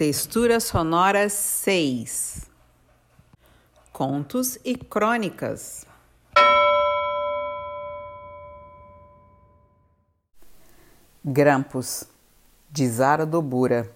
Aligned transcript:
Textura 0.00 0.60
sonora 0.60 1.28
6 1.28 2.48
Contos 3.92 4.58
e 4.64 4.74
crônicas. 4.74 5.84
Grampos, 11.22 12.04
de 12.70 12.88
Zara 12.88 13.26
Dobura. 13.26 13.94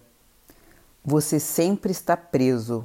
Você 1.02 1.40
sempre 1.40 1.90
está 1.92 2.18
preso. 2.18 2.84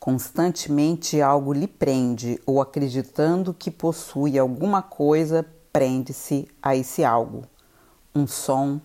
Constantemente 0.00 1.20
algo 1.20 1.52
lhe 1.52 1.68
prende, 1.68 2.40
ou 2.46 2.62
acreditando 2.62 3.52
que 3.52 3.70
possui 3.70 4.38
alguma 4.38 4.80
coisa, 4.80 5.44
prende-se 5.70 6.48
a 6.62 6.74
esse 6.74 7.04
algo. 7.04 7.44
Um 8.14 8.26
som, 8.26 8.80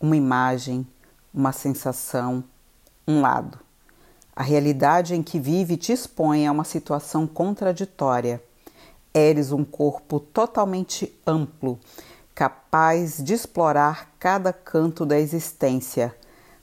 uma 0.00 0.16
imagem, 0.16 0.84
uma 1.32 1.52
sensação, 1.52 2.42
um 3.10 3.20
lado. 3.20 3.58
A 4.34 4.42
realidade 4.42 5.14
em 5.14 5.22
que 5.22 5.38
vive 5.38 5.76
te 5.76 5.92
expõe 5.92 6.46
a 6.46 6.52
uma 6.52 6.64
situação 6.64 7.26
contraditória. 7.26 8.42
Eres 9.12 9.50
um 9.50 9.64
corpo 9.64 10.20
totalmente 10.20 11.12
amplo, 11.26 11.78
capaz 12.34 13.22
de 13.22 13.34
explorar 13.34 14.12
cada 14.18 14.52
canto 14.52 15.04
da 15.04 15.18
existência, 15.18 16.14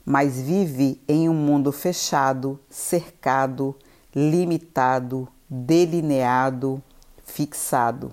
mas 0.04 0.40
vive 0.40 1.00
em 1.06 1.28
um 1.28 1.34
mundo 1.34 1.70
fechado, 1.70 2.58
cercado, 2.70 3.76
limitado, 4.14 5.28
delineado, 5.48 6.82
fixado. 7.22 8.10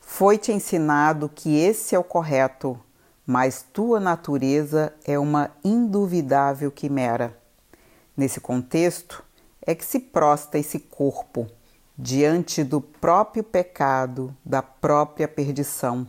Foi-te 0.00 0.50
ensinado 0.50 1.28
que 1.32 1.56
esse 1.56 1.94
é 1.94 1.98
o 1.98 2.02
correto, 2.02 2.78
mas 3.32 3.64
tua 3.72 4.00
natureza 4.00 4.92
é 5.04 5.16
uma 5.16 5.52
induvidável 5.62 6.68
quimera. 6.68 7.38
Nesse 8.16 8.40
contexto, 8.40 9.22
é 9.64 9.72
que 9.72 9.84
se 9.84 10.00
prosta 10.00 10.58
esse 10.58 10.80
corpo 10.80 11.46
diante 11.96 12.64
do 12.64 12.80
próprio 12.80 13.44
pecado, 13.44 14.36
da 14.44 14.60
própria 14.60 15.28
perdição. 15.28 16.08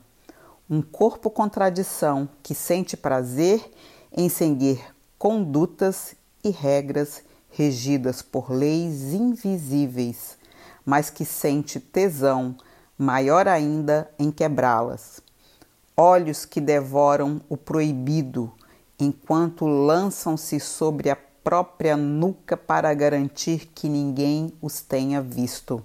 Um 0.67 0.81
corpo 0.81 1.30
contradição 1.30 2.27
que 2.42 2.55
sente 2.55 2.97
prazer 2.97 3.72
em 4.11 4.27
seguir 4.27 4.83
condutas 5.19 6.16
e 6.44 6.49
regras 6.49 7.22
regidas 7.52 8.23
por 8.23 8.52
leis 8.52 9.14
invisíveis, 9.14 10.39
mas 10.83 11.11
que 11.11 11.23
sente 11.23 11.80
tesão 11.80 12.55
maior 12.97 13.47
ainda 13.47 14.09
em 14.17 14.31
quebrá-las 14.31 15.22
olhos 15.95 16.45
que 16.45 16.61
devoram 16.61 17.42
o 17.50 17.58
proibido, 17.58 18.52
enquanto 19.00 19.66
lançam-se 19.66 20.59
sobre 20.59 21.09
a 21.09 21.16
própria 21.16 21.98
nuca 21.98 22.56
para 22.56 22.94
garantir 22.94 23.70
que 23.73 23.89
ninguém 23.89 24.53
os 24.61 24.81
tenha 24.81 25.22
visto. 25.22 25.83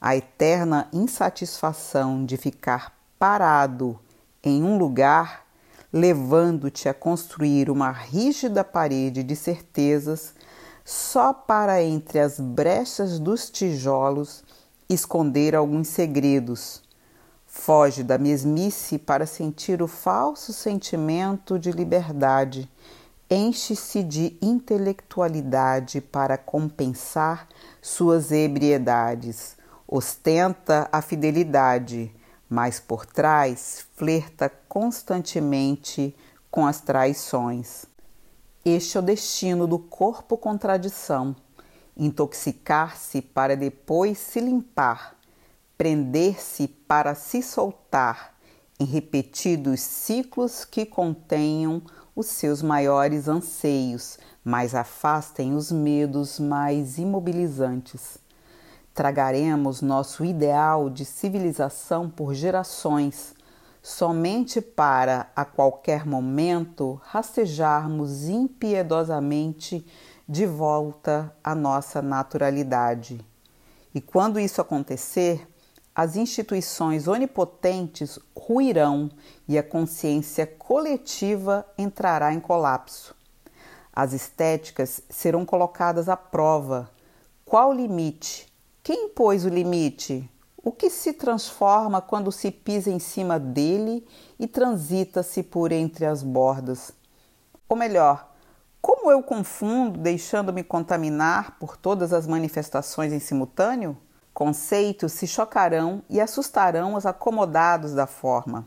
A 0.00 0.16
eterna 0.16 0.88
insatisfação 0.92 2.24
de 2.24 2.36
ficar 2.36 2.92
parado 3.18 3.98
em 4.42 4.62
um 4.62 4.76
lugar, 4.76 5.46
levando-te 5.92 6.88
a 6.88 6.94
construir 6.94 7.70
uma 7.70 7.90
rígida 7.90 8.62
parede 8.62 9.22
de 9.22 9.34
certezas 9.34 10.34
só 10.84 11.32
para 11.32 11.82
entre 11.82 12.20
as 12.20 12.38
brechas 12.38 13.18
dos 13.18 13.50
tijolos 13.50 14.44
esconder 14.88 15.54
alguns 15.54 15.88
segredos 15.88 16.85
Foge 17.58 18.04
da 18.04 18.16
mesmice 18.16 18.96
para 18.96 19.26
sentir 19.26 19.82
o 19.82 19.88
falso 19.88 20.52
sentimento 20.52 21.58
de 21.58 21.72
liberdade. 21.72 22.70
Enche-se 23.28 24.04
de 24.04 24.36
intelectualidade 24.40 26.00
para 26.00 26.38
compensar 26.38 27.48
suas 27.82 28.30
ebriedades. 28.30 29.56
Ostenta 29.88 30.88
a 30.92 31.02
fidelidade, 31.02 32.14
mas 32.48 32.78
por 32.78 33.04
trás 33.04 33.84
flerta 33.96 34.52
constantemente 34.68 36.14
com 36.50 36.66
as 36.66 36.80
traições. 36.80 37.86
Este 38.64 38.96
é 38.96 39.00
o 39.00 39.02
destino 39.02 39.66
do 39.66 39.78
corpo 39.78 40.36
contradição: 40.36 41.34
intoxicar-se 41.96 43.20
para 43.22 43.56
depois 43.56 44.18
se 44.18 44.40
limpar 44.40 45.15
prender-se 45.76 46.68
para 46.68 47.14
se 47.14 47.42
soltar 47.42 48.34
em 48.78 48.84
repetidos 48.84 49.80
ciclos 49.80 50.64
que 50.64 50.84
contenham 50.84 51.82
os 52.14 52.26
seus 52.26 52.62
maiores 52.62 53.28
anseios, 53.28 54.18
mas 54.44 54.74
afastem 54.74 55.54
os 55.54 55.70
medos 55.70 56.38
mais 56.38 56.98
imobilizantes. 56.98 58.18
Tragaremos 58.94 59.82
nosso 59.82 60.24
ideal 60.24 60.88
de 60.88 61.04
civilização 61.04 62.08
por 62.08 62.32
gerações, 62.32 63.34
somente 63.82 64.60
para, 64.60 65.30
a 65.36 65.44
qualquer 65.44 66.06
momento, 66.06 66.98
rastejarmos 67.04 68.28
impiedosamente 68.28 69.86
de 70.26 70.46
volta 70.46 71.34
à 71.44 71.54
nossa 71.54 72.00
naturalidade. 72.00 73.20
E 73.94 74.00
quando 74.00 74.40
isso 74.40 74.60
acontecer, 74.60 75.46
as 75.96 76.14
instituições 76.14 77.08
onipotentes 77.08 78.18
ruirão 78.36 79.10
e 79.48 79.56
a 79.56 79.62
consciência 79.62 80.46
coletiva 80.46 81.66
entrará 81.78 82.34
em 82.34 82.38
colapso. 82.38 83.16
As 83.94 84.12
estéticas 84.12 85.00
serão 85.08 85.46
colocadas 85.46 86.10
à 86.10 86.14
prova. 86.14 86.90
Qual 87.46 87.70
o 87.70 87.72
limite? 87.72 88.52
Quem 88.82 89.06
impôs 89.06 89.46
o 89.46 89.48
limite? 89.48 90.30
O 90.62 90.70
que 90.70 90.90
se 90.90 91.14
transforma 91.14 92.02
quando 92.02 92.30
se 92.30 92.50
pisa 92.50 92.90
em 92.90 92.98
cima 92.98 93.38
dele 93.38 94.06
e 94.38 94.46
transita-se 94.46 95.42
por 95.42 95.72
entre 95.72 96.04
as 96.04 96.22
bordas? 96.22 96.92
Ou 97.66 97.74
melhor, 97.74 98.34
como 98.82 99.10
eu 99.10 99.22
confundo, 99.22 99.98
deixando-me 99.98 100.62
contaminar 100.62 101.58
por 101.58 101.74
todas 101.74 102.12
as 102.12 102.26
manifestações 102.26 103.14
em 103.14 103.18
simultâneo? 103.18 103.96
Conceitos 104.36 105.12
se 105.12 105.26
chocarão 105.26 106.02
e 106.10 106.20
assustarão 106.20 106.94
os 106.94 107.06
acomodados 107.06 107.94
da 107.94 108.06
forma. 108.06 108.66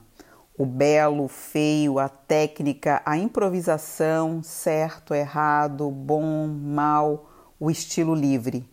O 0.57 0.65
belo, 0.65 1.25
o 1.25 1.27
feio, 1.27 1.99
a 1.99 2.09
técnica, 2.09 3.03
a 3.05 3.15
improvisação, 3.15 4.41
certo, 4.41 5.13
errado, 5.13 5.91
bom, 5.91 6.47
mal, 6.47 7.29
o 7.59 7.69
estilo 7.69 8.15
livre. 8.15 8.67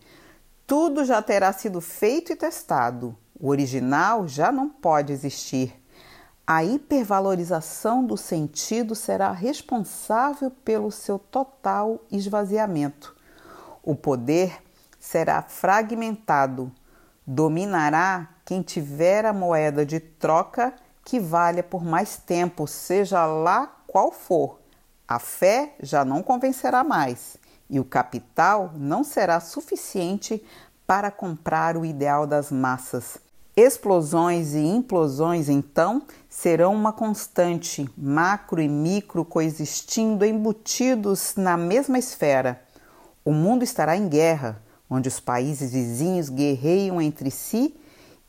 Tudo 0.65 1.05
já 1.05 1.21
terá 1.21 1.53
sido 1.53 1.81
feito 1.81 2.33
e 2.33 2.35
testado. 2.35 3.15
O 3.39 3.49
original 3.49 4.27
já 4.27 4.51
não 4.51 4.67
pode 4.67 5.13
existir. 5.13 5.79
A 6.47 6.63
hipervalorização 6.63 8.03
do 8.03 8.17
sentido 8.17 8.95
será 8.95 9.31
responsável 9.31 10.49
pelo 10.65 10.89
seu 10.89 11.19
total 11.19 11.99
esvaziamento. 12.11 13.15
O 13.83 13.93
poder 13.93 14.63
será 14.99 15.43
fragmentado 15.43 16.71
Dominará 17.29 18.29
quem 18.45 18.61
tiver 18.61 19.25
a 19.25 19.33
moeda 19.33 19.85
de 19.85 19.99
troca 19.99 20.73
que 21.03 21.19
valha 21.19 21.61
por 21.61 21.83
mais 21.83 22.15
tempo, 22.15 22.65
seja 22.65 23.25
lá 23.25 23.67
qual 23.85 24.13
for. 24.13 24.61
A 25.05 25.19
fé 25.19 25.75
já 25.81 26.05
não 26.05 26.23
convencerá 26.23 26.85
mais 26.85 27.35
e 27.69 27.81
o 27.81 27.85
capital 27.85 28.71
não 28.75 29.03
será 29.03 29.41
suficiente 29.41 30.41
para 30.85 31.11
comprar 31.11 31.75
o 31.75 31.85
ideal 31.85 32.25
das 32.25 32.49
massas. 32.49 33.17
Explosões 33.57 34.53
e 34.53 34.59
implosões, 34.59 35.49
então, 35.49 36.03
serão 36.29 36.73
uma 36.73 36.93
constante, 36.93 37.89
macro 37.97 38.61
e 38.61 38.69
micro 38.69 39.25
coexistindo 39.25 40.23
embutidos 40.23 41.33
na 41.35 41.57
mesma 41.57 41.99
esfera. 41.99 42.61
O 43.25 43.33
mundo 43.33 43.63
estará 43.63 43.97
em 43.97 44.07
guerra, 44.07 44.61
onde 44.89 45.07
os 45.07 45.19
países 45.19 45.71
vizinhos 45.71 46.29
guerreiam 46.29 47.01
entre 47.01 47.29
si 47.31 47.75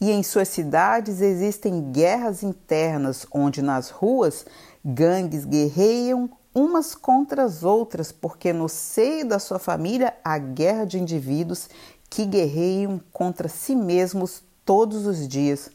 e 0.00 0.10
em 0.10 0.22
suas 0.22 0.49
cidades 0.49 1.20
existem 1.20 1.90
guerras 1.90 2.43
internas, 2.43 3.26
onde 3.32 3.60
nas 3.62 3.90
ruas 3.90 4.46
gangues 4.84 5.44
guerreiam 5.44 6.31
umas 6.55 6.94
contra 6.94 7.44
as 7.44 7.62
outras, 7.62 8.12
porque 8.12 8.52
no 8.52 8.69
seio 8.69 9.26
da 9.26 9.38
sua 9.38 9.58
família 9.58 10.14
há 10.25 10.38
guerra 10.38 10.84
de 10.84 10.99
indivíduos 10.99 11.69
que 12.08 12.25
guerreiam 12.25 13.00
contra 13.12 13.49
si 13.49 13.75
mesmos 13.76 14.43
todos 14.64 15.06
os 15.06 15.26
dias. 15.26 15.70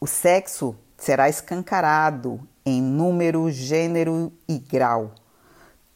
O 0.00 0.06
sexo 0.06 0.74
será 0.96 1.28
escancarado 1.28 2.40
em 2.64 2.80
número, 2.80 3.50
gênero 3.50 4.32
e 4.48 4.58
grau. 4.58 5.12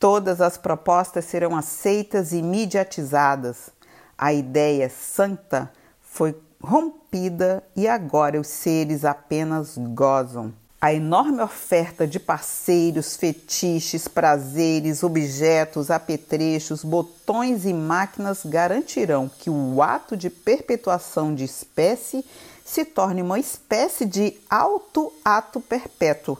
Todas 0.04 0.42
as 0.42 0.58
propostas 0.58 1.24
serão 1.24 1.56
aceitas 1.56 2.34
e 2.34 2.42
mediatizadas. 2.42 3.70
A 4.18 4.34
ideia 4.34 4.90
santa 4.90 5.72
foi 6.02 6.38
rompida 6.62 7.64
e 7.74 7.88
agora 7.88 8.38
os 8.38 8.48
seres 8.48 9.02
apenas 9.02 9.78
gozam. 9.78 10.52
A 10.78 10.92
enorme 10.92 11.40
oferta 11.40 12.06
de 12.06 12.20
parceiros, 12.20 13.16
fetiches, 13.16 14.06
prazeres, 14.06 15.02
objetos, 15.02 15.90
apetrechos, 15.90 16.84
botões 16.84 17.64
e 17.64 17.72
máquinas 17.72 18.42
garantirão 18.44 19.26
que 19.26 19.48
o 19.48 19.80
ato 19.80 20.18
de 20.18 20.28
perpetuação 20.28 21.34
de 21.34 21.44
espécie 21.44 22.22
se 22.62 22.84
torne 22.84 23.22
uma 23.22 23.38
espécie 23.38 24.04
de 24.04 24.36
auto-ato 24.50 25.62
perpétuo. 25.62 26.36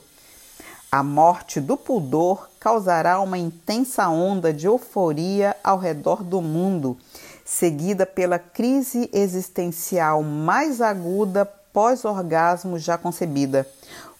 A 0.92 1.02
morte 1.02 1.62
do 1.62 1.78
pudor 1.78 2.50
causará 2.64 3.20
uma 3.20 3.36
intensa 3.36 4.08
onda 4.08 4.50
de 4.50 4.66
euforia 4.66 5.54
ao 5.62 5.78
redor 5.78 6.24
do 6.24 6.40
mundo, 6.40 6.96
seguida 7.44 8.06
pela 8.06 8.38
crise 8.38 9.10
existencial 9.12 10.22
mais 10.22 10.80
aguda 10.80 11.44
pós-orgasmo 11.44 12.78
já 12.78 12.96
concebida 12.96 13.68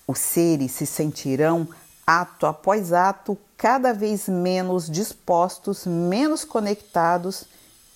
os 0.07 0.19
seres 0.19 0.73
se 0.73 0.85
sentirão, 0.85 1.67
ato 2.07 2.45
após 2.45 2.93
ato, 2.93 3.39
cada 3.57 3.95
vez 3.95 4.29
menos 4.29 4.91
dispostos, 4.91 5.87
menos 5.87 6.45
conectados 6.45 7.45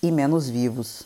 e 0.02 0.10
menos 0.10 0.48
vivos. 0.48 1.04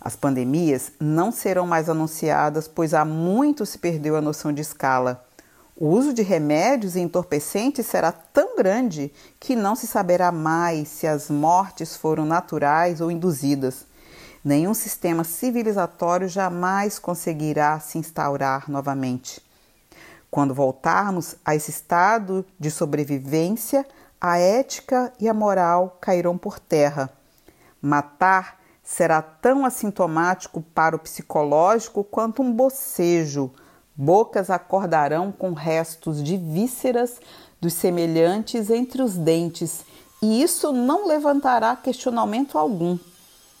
As 0.00 0.16
pandemias 0.16 0.90
não 0.98 1.30
serão 1.30 1.64
mais 1.64 1.88
anunciadas, 1.88 2.66
pois 2.66 2.92
há 2.92 3.04
muito 3.04 3.64
se 3.64 3.78
perdeu 3.78 4.16
a 4.16 4.20
noção 4.20 4.52
de 4.52 4.62
escala. 4.62 5.23
O 5.76 5.88
uso 5.88 6.14
de 6.14 6.22
remédios 6.22 6.94
e 6.94 7.00
entorpecentes 7.00 7.86
será 7.86 8.12
tão 8.12 8.56
grande 8.56 9.12
que 9.40 9.56
não 9.56 9.74
se 9.74 9.88
saberá 9.88 10.30
mais 10.30 10.86
se 10.86 11.04
as 11.04 11.28
mortes 11.28 11.96
foram 11.96 12.24
naturais 12.24 13.00
ou 13.00 13.10
induzidas. 13.10 13.84
Nenhum 14.44 14.72
sistema 14.72 15.24
civilizatório 15.24 16.28
jamais 16.28 17.00
conseguirá 17.00 17.80
se 17.80 17.98
instaurar 17.98 18.70
novamente. 18.70 19.42
Quando 20.30 20.54
voltarmos 20.54 21.34
a 21.44 21.56
esse 21.56 21.70
estado 21.70 22.46
de 22.58 22.70
sobrevivência, 22.70 23.84
a 24.20 24.38
ética 24.38 25.12
e 25.18 25.28
a 25.28 25.34
moral 25.34 25.98
cairão 26.00 26.38
por 26.38 26.60
terra. 26.60 27.10
Matar 27.82 28.60
será 28.82 29.20
tão 29.20 29.64
assintomático 29.64 30.62
para 30.62 30.94
o 30.94 31.00
psicológico 31.00 32.04
quanto 32.04 32.42
um 32.42 32.52
bocejo. 32.52 33.50
Bocas 33.96 34.50
acordarão 34.50 35.30
com 35.30 35.52
restos 35.52 36.22
de 36.22 36.36
vísceras 36.36 37.20
dos 37.60 37.74
semelhantes 37.74 38.68
entre 38.68 39.00
os 39.00 39.14
dentes, 39.14 39.84
e 40.20 40.42
isso 40.42 40.72
não 40.72 41.06
levantará 41.06 41.76
questionamento 41.76 42.58
algum. 42.58 42.98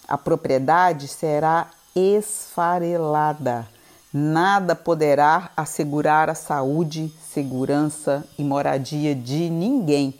A 0.08 0.18
propriedade 0.18 1.06
será 1.06 1.68
esfarelada. 1.94 3.66
Nada 4.12 4.74
poderá 4.74 5.50
assegurar 5.56 6.28
a 6.28 6.34
saúde, 6.34 7.12
segurança 7.32 8.26
e 8.36 8.42
moradia 8.42 9.14
de 9.14 9.48
ninguém. 9.48 10.14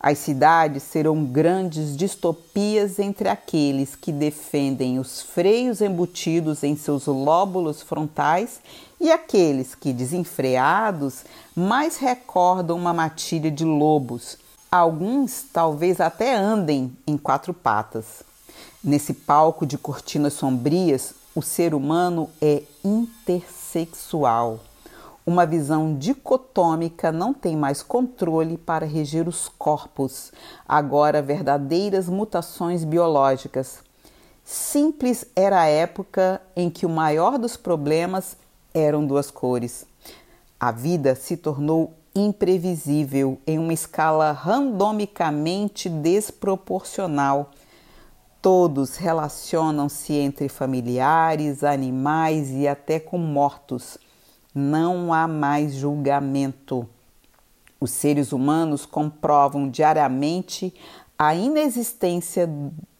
As 0.00 0.18
cidades 0.18 0.84
serão 0.84 1.24
grandes 1.24 1.96
distopias 1.96 2.98
entre 2.98 3.28
aqueles 3.28 3.96
que 3.96 4.12
defendem 4.12 4.98
os 4.98 5.20
freios 5.20 5.80
embutidos 5.80 6.62
em 6.62 6.76
seus 6.76 7.06
lóbulos 7.06 7.82
frontais 7.82 8.60
e 9.00 9.10
aqueles 9.12 9.74
que, 9.74 9.92
desenfreados, 9.92 11.24
mais 11.54 11.96
recordam 11.96 12.76
uma 12.76 12.92
matilha 12.92 13.50
de 13.50 13.64
lobos. 13.64 14.36
Alguns 14.70 15.44
talvez 15.52 16.00
até 16.00 16.34
andem 16.34 16.92
em 17.06 17.16
quatro 17.16 17.54
patas. 17.54 18.22
Nesse 18.82 19.14
palco 19.14 19.64
de 19.64 19.78
cortinas 19.78 20.34
sombrias, 20.34 21.14
o 21.34 21.42
ser 21.42 21.74
humano 21.74 22.28
é 22.40 22.62
intersexual. 22.84 24.60
Uma 25.24 25.44
visão 25.44 25.94
dicotômica 25.94 27.12
não 27.12 27.34
tem 27.34 27.56
mais 27.56 27.82
controle 27.82 28.56
para 28.56 28.86
reger 28.86 29.28
os 29.28 29.48
corpos, 29.48 30.32
agora 30.66 31.20
verdadeiras 31.20 32.08
mutações 32.08 32.82
biológicas. 32.82 33.80
Simples 34.42 35.26
era 35.36 35.60
a 35.60 35.66
época 35.66 36.40
em 36.56 36.70
que 36.70 36.86
o 36.86 36.88
maior 36.88 37.38
dos 37.38 37.56
problemas 37.56 38.36
eram 38.78 39.06
duas 39.06 39.30
cores. 39.30 39.86
A 40.58 40.72
vida 40.72 41.14
se 41.14 41.36
tornou 41.36 41.94
imprevisível 42.14 43.38
em 43.46 43.58
uma 43.58 43.72
escala 43.72 44.32
randomicamente 44.32 45.88
desproporcional 45.88 47.50
Todos 48.40 48.96
relacionam-se 48.96 50.12
entre 50.12 50.48
familiares, 50.48 51.64
animais 51.64 52.50
e 52.52 52.68
até 52.68 53.00
com 53.00 53.18
mortos. 53.18 53.98
Não 54.54 55.12
há 55.12 55.26
mais 55.26 55.74
julgamento. 55.74 56.88
Os 57.80 57.90
seres 57.90 58.30
humanos 58.30 58.86
comprovam 58.86 59.68
diariamente 59.68 60.72
a 61.18 61.34
inexistência 61.34 62.48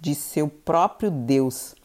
de 0.00 0.14
seu 0.14 0.48
próprio 0.48 1.08
Deus. 1.08 1.76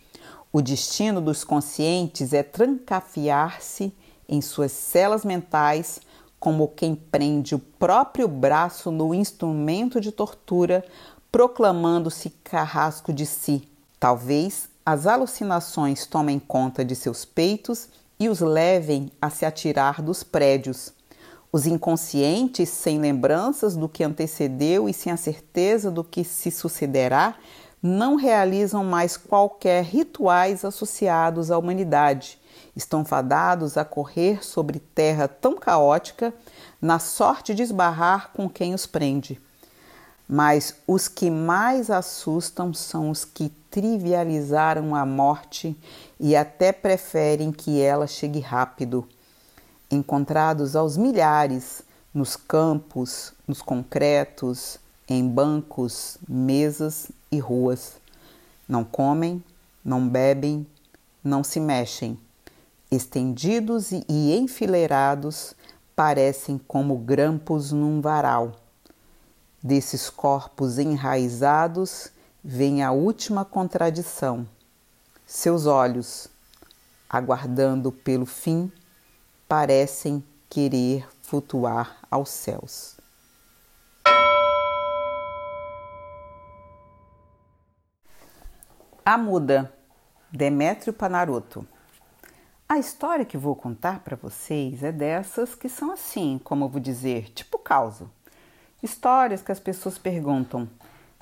O 0.56 0.62
destino 0.62 1.20
dos 1.20 1.44
conscientes 1.44 2.32
é 2.32 2.44
trancafiar-se 2.44 3.92
em 4.30 4.40
suas 4.40 4.72
celas 4.72 5.26
mentais 5.26 6.00
como 6.40 6.68
quem 6.68 6.94
prende 6.94 7.56
o 7.56 7.60
próprio 7.60 8.28
braço 8.28 8.92
no 8.92 9.16
instrumento 9.16 10.00
de 10.00 10.12
tortura 10.12 10.86
proclamando-se 11.32 12.30
carrasco 12.44 13.12
de 13.12 13.26
si. 13.26 13.68
Talvez 14.00 14.70
as 14.86 15.08
alucinações 15.08 16.06
tomem 16.06 16.38
conta 16.38 16.86
de 16.86 16.96
seus 16.96 17.26
peitos 17.26 17.90
e 18.20 18.30
os 18.30 18.40
levem 18.40 19.12
a 19.20 19.32
se 19.32 19.48
atirar 19.48 20.04
dos 20.04 20.22
prédios. 20.22 20.94
Os 21.52 21.66
inconscientes, 21.66 22.70
sem 22.70 23.00
lembranças 23.00 23.76
do 23.76 23.90
que 23.90 24.04
antecedeu 24.04 24.88
e 24.88 24.94
sem 24.94 25.12
a 25.12 25.18
certeza 25.18 25.90
do 25.90 26.04
que 26.04 26.24
se 26.24 26.52
sucederá, 26.52 27.36
não 27.84 28.16
realizam 28.16 28.84
mais 28.84 29.18
qualquer 29.18 29.84
rituais 29.84 30.66
associados 30.66 31.52
à 31.52 31.58
humanidade. 31.58 32.40
Estão 32.76 33.04
fadados 33.04 33.78
a 33.78 33.84
correr 33.84 34.44
sobre 34.44 34.80
terra 34.80 35.28
tão 35.28 35.58
caótica, 35.58 36.34
na 36.82 36.98
sorte 36.98 37.54
de 37.54 37.62
esbarrar 37.62 38.32
com 38.34 38.50
quem 38.50 38.74
os 38.74 38.88
prende 38.88 39.40
mas 40.28 40.76
os 40.88 41.08
que 41.08 41.30
mais 41.30 41.90
assustam 41.90 42.74
são 42.74 43.10
os 43.10 43.26
que 43.26 43.50
trivializaram 43.70 44.96
a 44.96 45.06
morte 45.06 45.78
e 46.20 46.36
até 46.36 46.72
preferem 46.72 47.52
que 47.52 47.82
ela 47.82 48.08
chegue 48.08 48.40
rápido. 48.40 49.08
Encontrados 49.92 50.76
aos 50.76 50.98
milhares, 50.98 51.84
nos 52.14 52.36
campos, 52.36 53.34
nos 53.48 53.62
concretos, 53.62 54.78
em 55.08 55.28
bancos, 55.28 56.18
mesas 56.28 57.12
e 57.36 57.40
ruas. 57.40 57.98
Não 58.68 58.84
comem, 58.84 59.44
não 59.84 60.08
bebem, 60.08 60.66
não 61.24 61.44
se 61.44 61.60
mexem. 61.60 62.18
Estendidos 62.92 63.92
e 63.92 64.36
enfileirados, 64.36 65.54
parecem 65.96 66.58
como 66.58 66.98
grampos 66.98 67.72
num 67.72 68.02
varal 68.02 68.64
Desses 69.64 70.10
corpos 70.10 70.78
enraizados 70.78 72.10
vem 72.44 72.84
a 72.84 72.92
última 72.92 73.46
contradição. 73.46 74.46
Seus 75.26 75.66
olhos, 75.66 76.28
aguardando 77.10 77.90
pelo 77.90 78.26
fim, 78.26 78.70
parecem 79.48 80.22
querer 80.50 81.08
flutuar 81.22 81.96
aos 82.12 82.28
céus. 82.28 82.98
A 89.06 89.18
Muda, 89.18 89.74
Demétrio 90.32 90.94
Panaroto. 90.94 91.68
A 92.70 92.80
história 92.80 93.26
que 93.26 93.36
vou 93.38 93.54
contar 93.54 94.00
para 94.00 94.16
vocês 94.16 94.82
é 94.82 94.94
dessas 94.94 95.54
que 95.56 95.68
são 95.68 95.92
assim, 95.92 96.40
como 96.42 96.64
eu 96.64 96.70
vou 96.70 96.80
dizer, 96.80 97.30
tipo 97.34 97.60
causa 97.60 98.10
Histórias 98.82 99.42
que 99.42 99.52
as 99.52 99.60
pessoas 99.60 99.98
perguntam: 99.98 100.70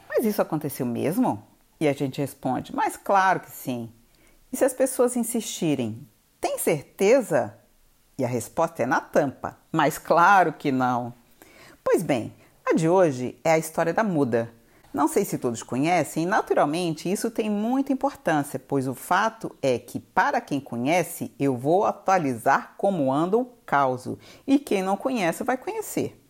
Mas 0.07 0.25
isso 0.25 0.43
aconteceu 0.43 0.85
mesmo? 0.85 1.43
E 1.79 1.87
a 1.87 1.93
gente 1.93 2.21
responde: 2.21 2.75
Mas 2.75 2.95
claro 2.95 3.39
que 3.39 3.49
sim. 3.49 3.91
E 4.53 4.57
se 4.57 4.63
as 4.63 4.73
pessoas 4.73 5.15
insistirem: 5.15 6.07
Tem 6.39 6.59
certeza? 6.59 7.57
E 8.15 8.23
a 8.23 8.27
resposta 8.27 8.83
é 8.83 8.85
na 8.85 9.01
tampa: 9.01 9.57
Mas 9.71 9.97
claro 9.97 10.53
que 10.53 10.71
não. 10.71 11.15
Pois 11.83 12.03
bem, 12.03 12.31
a 12.63 12.75
de 12.75 12.87
hoje 12.87 13.39
é 13.43 13.53
a 13.53 13.57
história 13.57 13.91
da 13.91 14.03
muda. 14.03 14.53
Não 14.93 15.07
sei 15.07 15.23
se 15.23 15.37
todos 15.37 15.63
conhecem, 15.63 16.25
naturalmente 16.25 17.09
isso 17.09 17.31
tem 17.31 17.49
muita 17.49 17.93
importância, 17.93 18.59
pois 18.59 18.89
o 18.89 18.93
fato 18.93 19.55
é 19.61 19.79
que, 19.79 20.01
para 20.01 20.41
quem 20.41 20.59
conhece, 20.59 21.33
eu 21.39 21.55
vou 21.55 21.85
atualizar 21.85 22.73
como 22.77 23.11
anda 23.11 23.37
o 23.37 23.45
caos, 23.65 24.09
e 24.45 24.59
quem 24.59 24.83
não 24.83 24.97
conhece 24.97 25.45
vai 25.45 25.55
conhecer. 25.55 26.21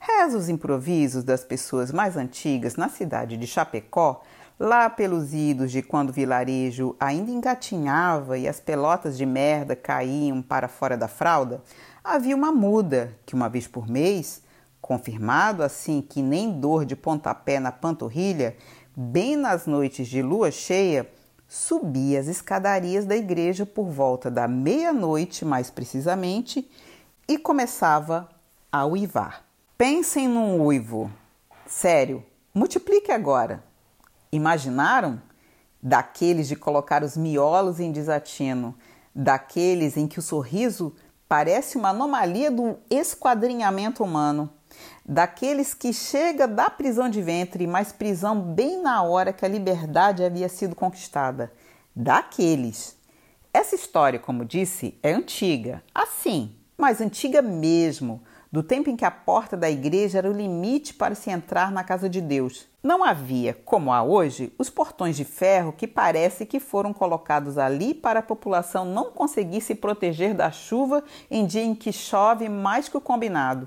Reza 0.00 0.36
os 0.36 0.48
improvisos 0.48 1.22
das 1.22 1.44
pessoas 1.44 1.92
mais 1.92 2.16
antigas 2.16 2.74
na 2.74 2.88
cidade 2.88 3.36
de 3.36 3.46
Chapecó, 3.46 4.22
lá 4.58 4.90
pelos 4.90 5.32
idos 5.32 5.70
de 5.70 5.80
quando 5.80 6.10
o 6.10 6.12
vilarejo 6.12 6.96
ainda 6.98 7.30
engatinhava 7.30 8.36
e 8.36 8.48
as 8.48 8.58
pelotas 8.58 9.16
de 9.16 9.24
merda 9.24 9.76
caíam 9.76 10.42
para 10.42 10.66
fora 10.66 10.96
da 10.96 11.06
fralda, 11.06 11.62
havia 12.02 12.34
uma 12.34 12.50
muda 12.50 13.16
que, 13.24 13.36
uma 13.36 13.48
vez 13.48 13.68
por 13.68 13.88
mês, 13.88 14.42
confirmado 14.84 15.62
assim 15.62 16.02
que 16.02 16.20
nem 16.20 16.60
dor 16.60 16.84
de 16.84 16.94
pontapé 16.94 17.58
na 17.58 17.72
panturrilha, 17.72 18.54
bem 18.94 19.34
nas 19.34 19.66
noites 19.66 20.06
de 20.06 20.20
lua 20.20 20.50
cheia, 20.50 21.10
subia 21.48 22.20
as 22.20 22.26
escadarias 22.26 23.06
da 23.06 23.16
igreja 23.16 23.64
por 23.64 23.86
volta 23.86 24.30
da 24.30 24.46
meia-noite, 24.46 25.42
mais 25.42 25.70
precisamente, 25.70 26.70
e 27.26 27.38
começava 27.38 28.28
a 28.70 28.84
uivar. 28.84 29.46
Pensem 29.78 30.28
num 30.28 30.60
uivo. 30.60 31.10
Sério, 31.66 32.22
multiplique 32.54 33.10
agora. 33.10 33.64
Imaginaram? 34.30 35.18
Daqueles 35.82 36.46
de 36.46 36.56
colocar 36.56 37.02
os 37.02 37.16
miolos 37.16 37.80
em 37.80 37.90
desatino, 37.90 38.74
daqueles 39.14 39.96
em 39.96 40.06
que 40.06 40.18
o 40.18 40.22
sorriso 40.22 40.94
parece 41.26 41.78
uma 41.78 41.88
anomalia 41.88 42.50
do 42.50 42.76
esquadrinhamento 42.90 44.04
humano, 44.04 44.50
daqueles 45.04 45.74
que 45.74 45.92
chega 45.92 46.48
da 46.48 46.70
prisão 46.70 47.08
de 47.08 47.20
ventre, 47.20 47.66
mas 47.66 47.92
prisão 47.92 48.40
bem 48.40 48.80
na 48.80 49.02
hora 49.02 49.32
que 49.32 49.44
a 49.44 49.48
liberdade 49.48 50.24
havia 50.24 50.48
sido 50.48 50.74
conquistada. 50.74 51.52
Daqueles. 51.94 52.96
Essa 53.52 53.74
história, 53.74 54.18
como 54.18 54.44
disse, 54.44 54.98
é 55.02 55.12
antiga. 55.12 55.82
Assim, 55.94 56.56
mas 56.76 57.00
antiga 57.00 57.40
mesmo, 57.40 58.22
do 58.50 58.62
tempo 58.62 58.88
em 58.88 58.96
que 58.96 59.04
a 59.04 59.10
porta 59.10 59.56
da 59.56 59.70
igreja 59.70 60.18
era 60.18 60.30
o 60.30 60.32
limite 60.32 60.94
para 60.94 61.14
se 61.14 61.30
entrar 61.30 61.70
na 61.72 61.82
casa 61.82 62.08
de 62.08 62.20
Deus. 62.20 62.68
Não 62.82 63.02
havia, 63.02 63.54
como 63.64 63.92
há 63.92 64.02
hoje, 64.02 64.52
os 64.58 64.70
portões 64.70 65.16
de 65.16 65.24
ferro 65.24 65.72
que 65.72 65.88
parece 65.88 66.44
que 66.46 66.60
foram 66.60 66.92
colocados 66.92 67.58
ali 67.58 67.94
para 67.94 68.20
a 68.20 68.22
população 68.22 68.84
não 68.84 69.10
conseguir 69.10 69.60
se 69.60 69.74
proteger 69.74 70.34
da 70.34 70.50
chuva 70.50 71.02
em 71.30 71.46
dia 71.46 71.62
em 71.62 71.74
que 71.74 71.92
chove 71.92 72.48
mais 72.48 72.88
que 72.88 72.96
o 72.96 73.00
combinado. 73.00 73.66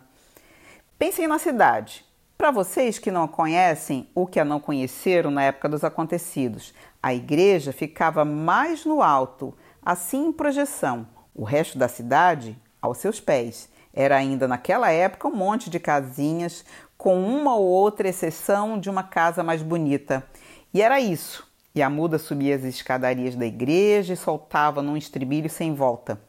Pensem 0.99 1.27
na 1.27 1.37
cidade. 1.37 2.03
Para 2.35 2.49
vocês 2.49 2.97
que 2.97 3.11
não 3.11 3.27
conhecem 3.27 4.09
ou 4.15 4.25
que 4.25 4.39
a 4.39 4.45
não 4.45 4.59
conheceram 4.59 5.29
na 5.29 5.43
época 5.43 5.69
dos 5.69 5.83
acontecidos, 5.83 6.73
a 7.03 7.13
igreja 7.13 7.71
ficava 7.71 8.25
mais 8.25 8.83
no 8.83 9.03
alto, 9.03 9.53
assim 9.85 10.25
em 10.25 10.31
projeção. 10.31 11.07
O 11.35 11.43
resto 11.43 11.77
da 11.77 11.87
cidade 11.87 12.57
aos 12.81 12.97
seus 12.97 13.19
pés. 13.19 13.69
Era 13.93 14.15
ainda 14.15 14.47
naquela 14.47 14.89
época 14.89 15.27
um 15.27 15.35
monte 15.35 15.69
de 15.69 15.79
casinhas, 15.79 16.65
com 16.97 17.23
uma 17.23 17.55
ou 17.55 17.67
outra 17.67 18.07
exceção 18.07 18.79
de 18.79 18.89
uma 18.89 19.03
casa 19.03 19.43
mais 19.43 19.61
bonita. 19.61 20.27
E 20.73 20.81
era 20.81 20.99
isso. 20.99 21.47
E 21.75 21.81
a 21.83 21.91
muda 21.91 22.17
subia 22.17 22.55
as 22.55 22.63
escadarias 22.63 23.35
da 23.35 23.45
igreja 23.45 24.13
e 24.13 24.17
soltava 24.17 24.81
num 24.81 24.97
estribilho 24.97 25.47
sem 25.47 25.75
volta. 25.75 26.19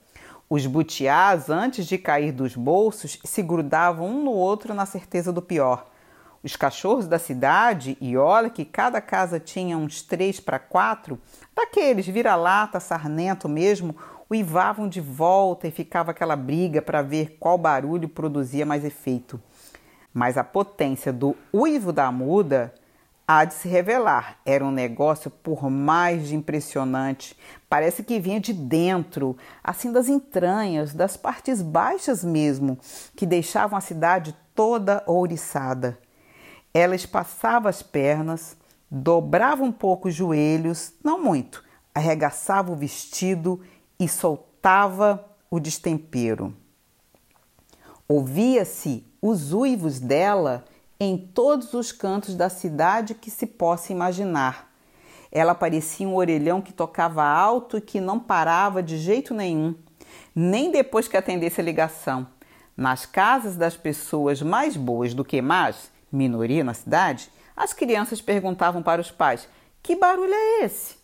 Os 0.50 0.64
butiás, 0.64 1.50
antes 1.50 1.87
de 1.87 1.99
cair 1.99 2.33
dos 2.33 2.57
bolsos, 2.57 3.19
se 3.23 3.43
grudavam 3.43 4.07
um 4.07 4.25
no 4.25 4.31
outro 4.31 4.73
na 4.73 4.87
certeza 4.87 5.31
do 5.31 5.43
pior. 5.43 5.87
Os 6.43 6.57
cachorros 6.57 7.07
da 7.07 7.19
cidade, 7.19 7.99
e 8.00 8.17
olha 8.17 8.49
que 8.49 8.64
cada 8.64 8.99
casa 8.99 9.38
tinha 9.38 9.76
uns 9.76 10.00
três 10.00 10.40
para 10.40 10.59
quatro, 10.59 11.21
daqueles 11.55 12.07
vira-lata, 12.07 12.81
sarnento 12.81 13.47
mesmo, 13.47 13.95
uivavam 14.31 14.88
de 14.88 15.02
volta 15.02 15.69
e 15.69 15.71
ficava 15.71 16.12
aquela 16.12 16.37
briga 16.37 16.81
para 16.81 17.02
ver 17.02 17.37
qual 17.38 17.59
barulho 17.59 18.09
produzia 18.09 18.64
mais 18.64 18.87
efeito. 18.87 19.38
Mas 20.14 20.38
a 20.38 20.45
potência 20.45 21.12
do 21.12 21.37
uivo 21.52 21.93
da 21.93 22.11
muda 22.11 22.73
há 23.28 23.44
de 23.44 23.52
se 23.52 23.68
revelar. 23.68 24.40
Era 24.47 24.64
um 24.64 24.70
negócio 24.70 25.30
por 25.30 25.68
mais 25.68 26.28
de 26.28 26.35
impressionante. 26.35 27.37
Parece 27.68 28.02
que 28.02 28.18
vinha 28.18 28.40
de 28.40 28.54
dentro, 28.54 29.37
assim 29.62 29.92
das 29.92 30.08
entranhas, 30.08 30.94
das 30.94 31.14
partes 31.18 31.61
baixas 31.61 32.25
mesmo, 32.25 32.78
que 33.14 33.26
deixavam 33.26 33.76
a 33.76 33.82
cidade 33.82 34.35
toda 34.54 35.04
ouriçada. 35.06 35.99
Ela 36.73 36.94
espaçava 36.94 37.68
as 37.68 37.82
pernas, 37.82 38.56
dobrava 38.90 39.62
um 39.62 39.73
pouco 39.73 40.08
os 40.08 40.14
joelhos, 40.14 40.94
não 41.04 41.23
muito, 41.23 41.62
arregaçava 41.94 42.73
o 42.73 42.76
vestido 42.76 43.61
e 44.00 44.08
soltava 44.08 45.23
o 45.50 45.61
destempero. 45.61 46.56
Ouvia-se 48.08 49.04
os 49.20 49.52
uivos 49.52 50.00
dela 50.00 50.64
em 51.00 51.17
todos 51.17 51.75
os 51.75 51.93
cantos 51.93 52.35
da 52.35 52.49
cidade 52.49 53.14
que 53.14 53.31
se 53.31 53.47
possa 53.47 53.93
imaginar. 53.93 54.73
Ela 55.31 55.55
parecia 55.55 56.09
um 56.09 56.17
orelhão 56.17 56.61
que 56.61 56.73
tocava 56.73 57.23
alto 57.25 57.78
e 57.78 57.81
que 57.81 58.00
não 58.00 58.19
parava 58.19 58.83
de 58.83 58.97
jeito 58.99 59.35
nenhum, 59.35 59.75
nem 60.35 60.71
depois 60.71 61.07
que 61.07 61.17
atendesse 61.17 61.61
a 61.61 61.64
ligação. 61.64 62.26
Nas 62.76 63.05
casas 63.05 63.57
das 63.57 63.76
pessoas 63.76 64.40
mais 64.40 64.76
boas 64.76 65.12
do 65.12 65.25
que 65.25 65.43
más, 65.43 65.90
minoria 66.11 66.64
na 66.64 66.75
cidade, 66.75 67.31
as 67.57 67.73
crianças 67.73 68.21
perguntavam 68.21 68.83
para 68.83 69.00
os 69.00 69.11
pais: 69.11 69.49
Que 69.83 69.97
barulho 69.97 70.33
é 70.33 70.64
esse? 70.64 70.97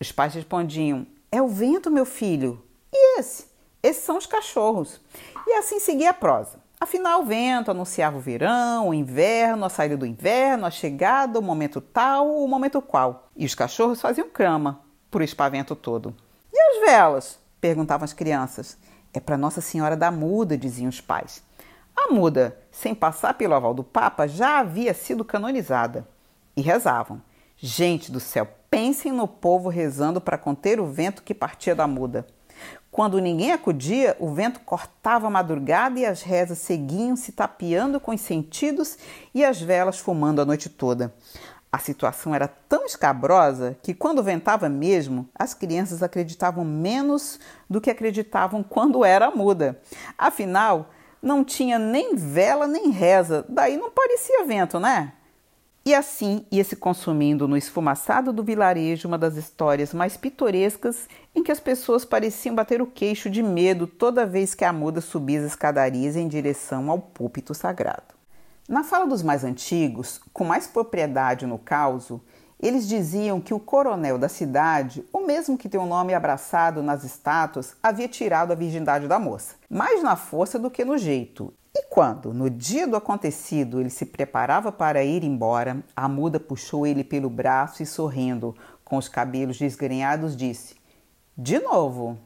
Os 0.00 0.12
pais 0.12 0.34
respondiam: 0.34 1.06
é 1.30 1.40
o 1.40 1.48
vento, 1.48 1.90
meu 1.90 2.04
filho. 2.04 2.62
E 2.92 3.18
esse? 3.18 3.46
Esses 3.82 4.04
são 4.04 4.18
os 4.18 4.26
cachorros. 4.26 5.00
E 5.46 5.54
assim 5.54 5.80
seguia 5.80 6.10
a 6.10 6.14
prosa. 6.14 6.61
Afinal, 6.82 7.20
o 7.20 7.24
vento 7.24 7.70
anunciava 7.70 8.16
o 8.16 8.20
verão, 8.20 8.88
o 8.88 8.94
inverno, 8.94 9.64
a 9.64 9.68
saída 9.68 9.96
do 9.96 10.04
inverno, 10.04 10.66
a 10.66 10.70
chegada, 10.70 11.38
o 11.38 11.42
momento 11.42 11.80
tal, 11.80 12.28
o 12.28 12.48
momento 12.48 12.82
qual. 12.82 13.28
E 13.36 13.46
os 13.46 13.54
cachorros 13.54 14.00
faziam 14.00 14.28
cama 14.28 14.80
por 15.08 15.22
espavento 15.22 15.76
todo. 15.76 16.12
E 16.52 16.58
as 16.58 16.84
velas? 16.84 17.38
perguntavam 17.60 18.04
as 18.04 18.12
crianças. 18.12 18.76
É 19.14 19.20
para 19.20 19.38
Nossa 19.38 19.60
Senhora 19.60 19.96
da 19.96 20.10
Muda, 20.10 20.58
diziam 20.58 20.88
os 20.88 21.00
pais. 21.00 21.40
A 21.96 22.12
muda, 22.12 22.58
sem 22.72 22.96
passar 22.96 23.34
pelo 23.34 23.54
aval 23.54 23.74
do 23.74 23.84
Papa, 23.84 24.26
já 24.26 24.58
havia 24.58 24.92
sido 24.92 25.24
canonizada. 25.24 26.04
E 26.56 26.62
rezavam: 26.62 27.22
Gente 27.56 28.10
do 28.10 28.18
céu, 28.18 28.48
Pensem 28.72 29.12
no 29.12 29.28
povo 29.28 29.68
rezando 29.68 30.18
para 30.18 30.38
conter 30.38 30.80
o 30.80 30.86
vento 30.86 31.22
que 31.22 31.34
partia 31.34 31.74
da 31.74 31.86
muda. 31.86 32.26
Quando 32.92 33.18
ninguém 33.20 33.52
acudia, 33.52 34.14
o 34.20 34.34
vento 34.34 34.60
cortava 34.60 35.26
a 35.26 35.30
madrugada 35.30 35.98
e 35.98 36.04
as 36.04 36.20
rezas 36.20 36.58
seguiam 36.58 37.16
se 37.16 37.32
tapeando 37.32 37.98
com 37.98 38.12
os 38.12 38.20
sentidos 38.20 38.98
e 39.34 39.42
as 39.42 39.58
velas 39.58 39.98
fumando 39.98 40.42
a 40.42 40.44
noite 40.44 40.68
toda. 40.68 41.10
A 41.72 41.78
situação 41.78 42.34
era 42.34 42.46
tão 42.46 42.84
escabrosa 42.84 43.78
que, 43.82 43.94
quando 43.94 44.22
ventava 44.22 44.68
mesmo, 44.68 45.26
as 45.34 45.54
crianças 45.54 46.02
acreditavam 46.02 46.66
menos 46.66 47.40
do 47.68 47.80
que 47.80 47.90
acreditavam 47.90 48.62
quando 48.62 49.06
era 49.06 49.30
muda. 49.30 49.80
Afinal, 50.18 50.90
não 51.22 51.42
tinha 51.42 51.78
nem 51.78 52.14
vela 52.14 52.66
nem 52.66 52.90
reza, 52.90 53.42
daí 53.48 53.78
não 53.78 53.90
parecia 53.90 54.44
vento, 54.44 54.78
né? 54.78 55.14
E 55.84 55.96
assim 55.96 56.46
ia 56.48 56.62
se 56.62 56.76
consumindo 56.76 57.48
no 57.48 57.56
esfumaçado 57.56 58.32
do 58.32 58.44
vilarejo 58.44 59.08
uma 59.08 59.18
das 59.18 59.34
histórias 59.36 59.92
mais 59.92 60.16
pitorescas 60.16 61.08
em 61.34 61.42
que 61.42 61.50
as 61.50 61.58
pessoas 61.58 62.04
pareciam 62.04 62.54
bater 62.54 62.80
o 62.80 62.86
queixo 62.86 63.28
de 63.28 63.42
medo 63.42 63.88
toda 63.88 64.24
vez 64.24 64.54
que 64.54 64.64
a 64.64 64.72
muda 64.72 65.00
subia 65.00 65.40
as 65.40 65.46
escadarias 65.46 66.14
em 66.14 66.28
direção 66.28 66.88
ao 66.88 67.00
púlpito 67.00 67.52
sagrado. 67.52 68.14
Na 68.68 68.84
fala 68.84 69.06
dos 69.06 69.24
mais 69.24 69.42
antigos, 69.42 70.20
com 70.32 70.44
mais 70.44 70.68
propriedade 70.68 71.46
no 71.46 71.58
caso, 71.58 72.22
eles 72.60 72.86
diziam 72.86 73.40
que 73.40 73.52
o 73.52 73.58
coronel 73.58 74.16
da 74.16 74.28
cidade, 74.28 75.04
o 75.12 75.26
mesmo 75.26 75.58
que 75.58 75.68
tem 75.68 75.80
o 75.80 75.86
nome 75.86 76.14
abraçado 76.14 76.80
nas 76.80 77.02
estátuas, 77.02 77.74
havia 77.82 78.06
tirado 78.06 78.52
a 78.52 78.54
virgindade 78.54 79.08
da 79.08 79.18
moça, 79.18 79.56
mais 79.68 80.00
na 80.00 80.14
força 80.14 80.60
do 80.60 80.70
que 80.70 80.84
no 80.84 80.96
jeito, 80.96 81.52
e 81.74 81.84
quando, 81.84 82.34
no 82.34 82.50
dia 82.50 82.86
do 82.86 82.96
acontecido, 82.96 83.80
ele 83.80 83.88
se 83.88 84.04
preparava 84.04 84.70
para 84.70 85.02
ir 85.02 85.24
embora, 85.24 85.82
a 85.96 86.06
muda 86.06 86.38
puxou 86.38 86.86
ele 86.86 87.02
pelo 87.02 87.30
braço 87.30 87.82
e, 87.82 87.86
sorrindo, 87.86 88.54
com 88.84 88.98
os 88.98 89.08
cabelos 89.08 89.58
desgrenhados, 89.58 90.36
disse: 90.36 90.76
De 91.36 91.58
novo. 91.58 92.18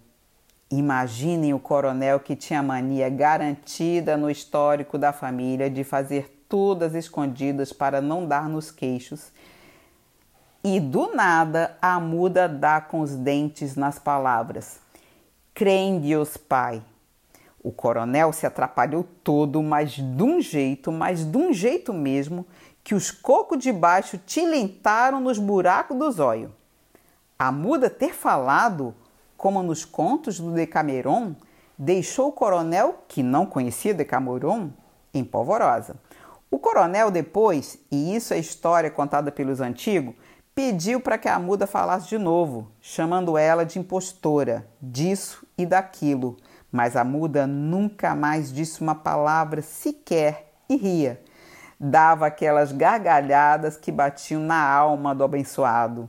Imaginem 0.68 1.54
o 1.54 1.60
coronel 1.60 2.18
que 2.18 2.34
tinha 2.34 2.60
mania 2.60 3.08
garantida 3.08 4.16
no 4.16 4.28
histórico 4.28 4.98
da 4.98 5.12
família 5.12 5.70
de 5.70 5.84
fazer 5.84 6.44
tudo 6.48 6.84
às 6.84 6.92
escondidas 6.92 7.72
para 7.72 8.00
não 8.00 8.26
dar 8.26 8.48
nos 8.48 8.72
queixos. 8.72 9.30
E 10.64 10.80
do 10.80 11.14
nada 11.14 11.78
a 11.80 12.00
muda 12.00 12.48
dá 12.48 12.80
com 12.80 13.00
os 13.00 13.14
dentes 13.14 13.76
nas 13.76 14.00
palavras: 14.00 14.80
Crê 15.54 15.96
Deus 16.00 16.36
Pai. 16.36 16.82
O 17.66 17.72
coronel 17.72 18.32
se 18.32 18.46
atrapalhou 18.46 19.04
todo, 19.24 19.60
mas 19.60 19.94
de 19.94 20.22
um 20.22 20.40
jeito, 20.40 20.92
mas 20.92 21.24
de 21.24 21.36
um 21.36 21.52
jeito 21.52 21.92
mesmo, 21.92 22.46
que 22.84 22.94
os 22.94 23.10
cocos 23.10 23.58
de 23.58 23.72
baixo 23.72 24.16
tilentaram 24.18 25.18
nos 25.18 25.36
buracos 25.36 25.98
do 25.98 26.08
zóio. 26.12 26.54
A 27.36 27.50
muda 27.50 27.90
ter 27.90 28.14
falado, 28.14 28.94
como 29.36 29.64
nos 29.64 29.84
contos 29.84 30.38
do 30.38 30.52
Decameron, 30.52 31.34
deixou 31.76 32.28
o 32.28 32.32
coronel, 32.32 33.02
que 33.08 33.20
não 33.20 33.44
conhecia 33.44 33.92
Decameron, 33.92 34.70
em 35.12 35.24
polvorosa. 35.24 35.96
O 36.48 36.60
coronel 36.60 37.10
depois, 37.10 37.80
e 37.90 38.14
isso 38.14 38.32
é 38.32 38.38
história 38.38 38.92
contada 38.92 39.32
pelos 39.32 39.60
antigos, 39.60 40.14
pediu 40.54 41.00
para 41.00 41.18
que 41.18 41.28
a 41.28 41.36
muda 41.40 41.66
falasse 41.66 42.08
de 42.10 42.16
novo, 42.16 42.70
chamando 42.80 43.36
ela 43.36 43.66
de 43.66 43.80
impostora, 43.80 44.68
disso 44.80 45.44
e 45.58 45.66
daquilo, 45.66 46.36
Mas 46.76 46.94
a 46.94 47.02
muda 47.02 47.46
nunca 47.46 48.14
mais 48.14 48.52
disse 48.52 48.82
uma 48.82 48.94
palavra 48.94 49.62
sequer 49.62 50.52
e 50.68 50.76
ria. 50.76 51.18
Dava 51.80 52.26
aquelas 52.26 52.70
gargalhadas 52.70 53.78
que 53.78 53.90
batiam 53.90 54.42
na 54.42 54.62
alma 54.62 55.14
do 55.14 55.24
abençoado. 55.24 56.06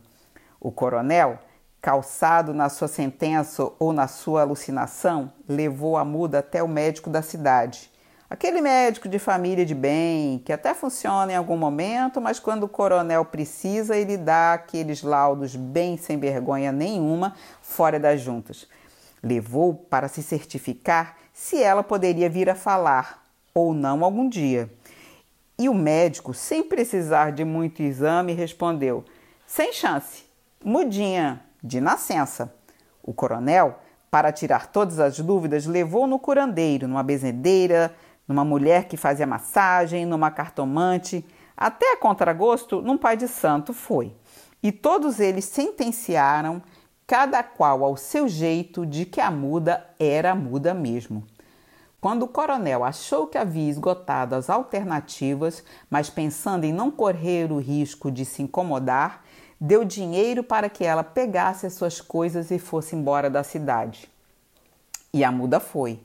O 0.60 0.70
coronel, 0.70 1.40
calçado 1.82 2.54
na 2.54 2.68
sua 2.68 2.90
sentença 2.90 3.72
ou 3.80 3.94
na 3.94 4.10
sua 4.10 4.42
alucinação, 4.42 5.32
levou 5.48 5.96
a 5.96 6.04
muda 6.04 6.40
até 6.40 6.62
o 6.62 6.68
médico 6.68 7.10
da 7.10 7.22
cidade. 7.22 7.90
Aquele 8.30 8.60
médico 8.60 9.08
de 9.08 9.20
família 9.20 9.66
de 9.66 9.74
bem, 9.74 10.40
que 10.40 10.52
até 10.52 10.74
funciona 10.74 11.32
em 11.32 11.36
algum 11.38 11.56
momento, 11.56 12.20
mas 12.20 12.42
quando 12.42 12.64
o 12.64 12.68
coronel 12.68 13.24
precisa, 13.24 13.96
ele 13.96 14.18
dá 14.18 14.56
aqueles 14.56 15.02
laudos 15.02 15.56
bem 15.56 15.96
sem 15.96 16.20
vergonha 16.20 16.74
nenhuma 16.74 17.34
fora 17.62 17.98
das 17.98 18.20
juntas. 18.20 18.68
Levou 19.28 19.74
para 19.74 20.08
se 20.08 20.24
certificar 20.24 21.18
se 21.34 21.62
ela 21.62 21.84
poderia 21.84 22.30
vir 22.30 22.50
a 22.50 22.56
falar 22.56 23.28
ou 23.54 23.74
não 23.74 24.04
algum 24.04 24.30
dia. 24.30 24.72
E 25.60 25.68
o 25.68 25.74
médico, 25.74 26.34
sem 26.34 26.64
precisar 26.64 27.32
de 27.32 27.44
muito 27.44 27.82
exame, 27.82 28.32
respondeu: 28.32 29.04
sem 29.46 29.74
chance, 29.74 30.24
mudinha, 30.64 31.42
de 31.62 31.82
nascença. 31.82 32.54
O 33.04 33.14
coronel, 33.14 33.80
para 34.10 34.32
tirar 34.32 34.68
todas 34.68 35.00
as 35.00 35.20
dúvidas, 35.20 35.66
levou 35.66 36.08
no 36.08 36.20
curandeiro, 36.20 36.88
numa 36.88 37.04
bezendeira, 37.04 37.94
numa 38.28 38.46
mulher 38.46 38.86
que 38.86 38.96
fazia 38.96 39.28
massagem, 39.28 40.06
numa 40.06 40.32
cartomante, 40.32 41.26
até 41.56 41.94
a 41.94 41.98
contragosto, 41.98 42.82
num 42.82 42.98
pai 42.98 43.18
de 43.18 43.28
santo 43.28 43.74
foi. 43.74 44.14
E 44.62 44.72
todos 44.72 45.20
eles 45.20 45.46
sentenciaram, 45.46 46.62
cada 47.08 47.42
qual 47.42 47.86
ao 47.86 47.96
seu 47.96 48.28
jeito, 48.28 48.86
de 48.86 49.06
que 49.06 49.22
a 49.22 49.32
muda 49.32 49.88
era 49.98 50.36
muda 50.36 50.74
mesmo. 50.74 51.24
Quando 52.02 52.24
o 52.24 52.28
coronel 52.28 52.84
achou 52.84 53.28
que 53.28 53.38
havia 53.38 53.70
esgotado 53.70 54.36
as 54.36 54.50
alternativas, 54.50 55.64
mas 55.90 56.10
pensando 56.10 56.66
em 56.66 56.74
não 56.74 56.92
correr 56.92 57.50
o 57.52 57.60
risco 57.60 58.12
de 58.12 58.26
se 58.26 58.44
incomodar, 58.44 59.24
deu 59.60 59.86
dinheiro 59.86 60.44
para 60.44 60.70
que 60.70 60.84
ela 60.84 61.04
pegasse 61.04 61.66
as 61.66 61.74
suas 61.74 62.02
coisas 62.02 62.52
e 62.52 62.60
fosse 62.60 62.96
embora 62.96 63.30
da 63.30 63.44
cidade. 63.44 64.10
E 65.14 65.24
a 65.24 65.32
muda 65.32 65.62
foi. 65.62 66.00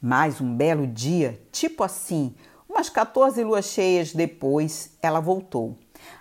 Mas 0.00 0.40
um 0.40 0.54
belo 0.54 0.86
dia, 0.86 1.40
tipo 1.50 1.82
assim, 1.82 2.34
umas 2.68 2.88
14 2.88 3.42
luas 3.42 3.64
cheias 3.64 4.12
depois, 4.12 4.90
ela 5.02 5.20
voltou. 5.20 5.76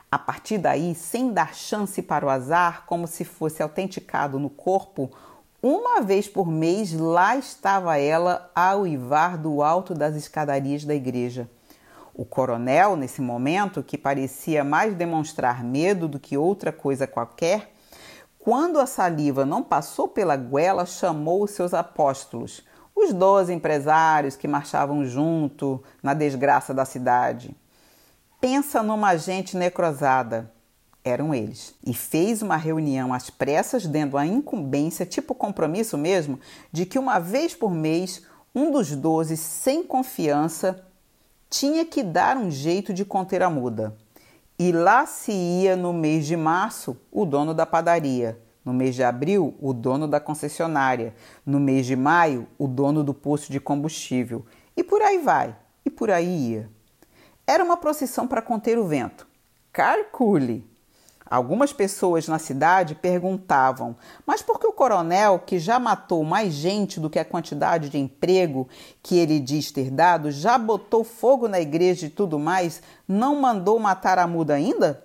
A 0.10 0.18
partir 0.18 0.58
daí, 0.58 0.96
sem 0.96 1.34
dar 1.34 1.54
chance 1.54 2.02
para 2.02 2.26
o 2.26 2.30
azar, 2.30 2.86
como 2.86 3.06
se 3.08 3.26
fosse 3.26 3.62
autenticado 3.62 4.40
no 4.40 4.50
corpo, 4.50 5.12
uma 5.62 6.00
vez 6.02 6.30
por 6.30 6.48
mês 6.48 6.94
lá 6.94 7.36
estava 7.36 7.98
ela 7.98 8.50
a 8.56 8.74
uivar 8.78 9.38
do 9.38 9.62
alto 9.62 9.94
das 9.94 10.16
escadarias 10.16 10.86
da 10.86 10.96
igreja. 10.96 11.50
O 12.14 12.24
coronel, 12.24 12.96
nesse 12.96 13.22
momento, 13.22 13.84
que 13.84 13.98
parecia 13.98 14.64
mais 14.64 14.96
demonstrar 14.96 15.62
medo 15.62 16.08
do 16.08 16.20
que 16.20 16.38
outra 16.38 16.72
coisa 16.72 17.06
qualquer, 17.06 17.74
quando 18.40 18.80
a 18.80 18.86
saliva 18.86 19.46
não 19.46 19.62
passou 19.62 20.08
pela 20.08 20.38
goela, 20.38 20.86
chamou 20.86 21.44
os 21.44 21.52
seus 21.52 21.74
apóstolos, 21.74 22.64
os 22.96 23.12
doze 23.12 23.54
empresários 23.54 24.38
que 24.38 24.48
marchavam 24.48 25.04
junto 25.04 25.84
na 26.02 26.14
desgraça 26.14 26.74
da 26.74 26.86
cidade. 26.86 27.54
Pensa 28.40 28.84
numa 28.84 29.18
gente 29.18 29.58
necrosada. 29.58 30.52
Eram 31.04 31.34
eles. 31.34 31.74
E 31.84 31.94
fez 31.94 32.44
uma 32.44 32.56
reunião 32.56 33.12
às 33.12 33.32
pressas, 33.32 33.88
dando 33.88 34.16
a 34.16 34.28
incumbência, 34.28 35.06
tipo 35.08 35.34
compromisso 35.34 35.98
mesmo, 35.98 36.40
de 36.72 36.86
que 36.86 37.00
uma 37.00 37.18
vez 37.18 37.56
por 37.56 37.72
mês 37.72 38.24
um 38.54 38.72
dos 38.72 38.96
doze, 38.96 39.36
sem 39.38 39.84
confiança, 39.84 40.86
tinha 41.50 41.86
que 41.86 42.04
dar 42.04 42.38
um 42.38 42.52
jeito 42.52 42.94
de 42.94 43.06
conter 43.06 43.42
a 43.42 43.50
muda. 43.50 43.96
E 44.60 44.72
lá 44.72 45.06
se 45.06 45.32
ia 45.32 45.76
no 45.76 45.94
mês 45.94 46.26
de 46.26 46.36
março 46.36 46.98
o 47.12 47.26
dono 47.26 47.54
da 47.54 47.66
padaria, 47.66 48.40
no 48.66 48.74
mês 48.74 48.96
de 48.96 49.04
abril 49.04 49.56
o 49.60 49.74
dono 49.74 50.08
da 50.08 50.20
concessionária, 50.20 51.16
no 51.46 51.60
mês 51.60 51.86
de 51.86 51.96
maio 51.96 52.48
o 52.58 52.68
dono 52.68 53.04
do 53.04 53.14
posto 53.14 53.52
de 53.52 53.60
combustível, 53.60 54.46
e 54.76 54.84
por 54.84 55.02
aí 55.02 55.20
vai, 55.20 55.56
e 55.86 55.90
por 55.90 56.12
aí 56.12 56.52
ia. 56.52 56.77
Era 57.50 57.64
uma 57.64 57.78
procissão 57.78 58.28
para 58.28 58.42
conter 58.42 58.78
o 58.78 58.86
vento. 58.86 59.26
Calcule! 59.72 60.70
Algumas 61.30 61.72
pessoas 61.72 62.28
na 62.28 62.40
cidade 62.40 62.94
perguntavam: 62.94 63.96
mas 64.26 64.42
por 64.42 64.60
que 64.60 64.68
o 64.68 64.74
coronel, 64.74 65.40
que 65.40 65.58
já 65.58 65.80
matou 65.80 66.26
mais 66.26 66.54
gente 66.54 67.00
do 67.00 67.10
que 67.10 67.18
a 67.18 67.24
quantidade 67.24 67.90
de 67.90 67.98
emprego 67.98 68.68
que 69.02 69.18
ele 69.18 69.40
diz 69.40 69.72
ter 69.72 69.90
dado, 69.90 70.30
já 70.30 70.58
botou 70.58 71.06
fogo 71.06 71.48
na 71.48 71.60
igreja 71.60 72.08
e 72.08 72.10
tudo 72.10 72.38
mais, 72.38 72.82
não 73.08 73.40
mandou 73.40 73.80
matar 73.80 74.20
a 74.20 74.28
muda 74.28 74.54
ainda? 74.54 75.02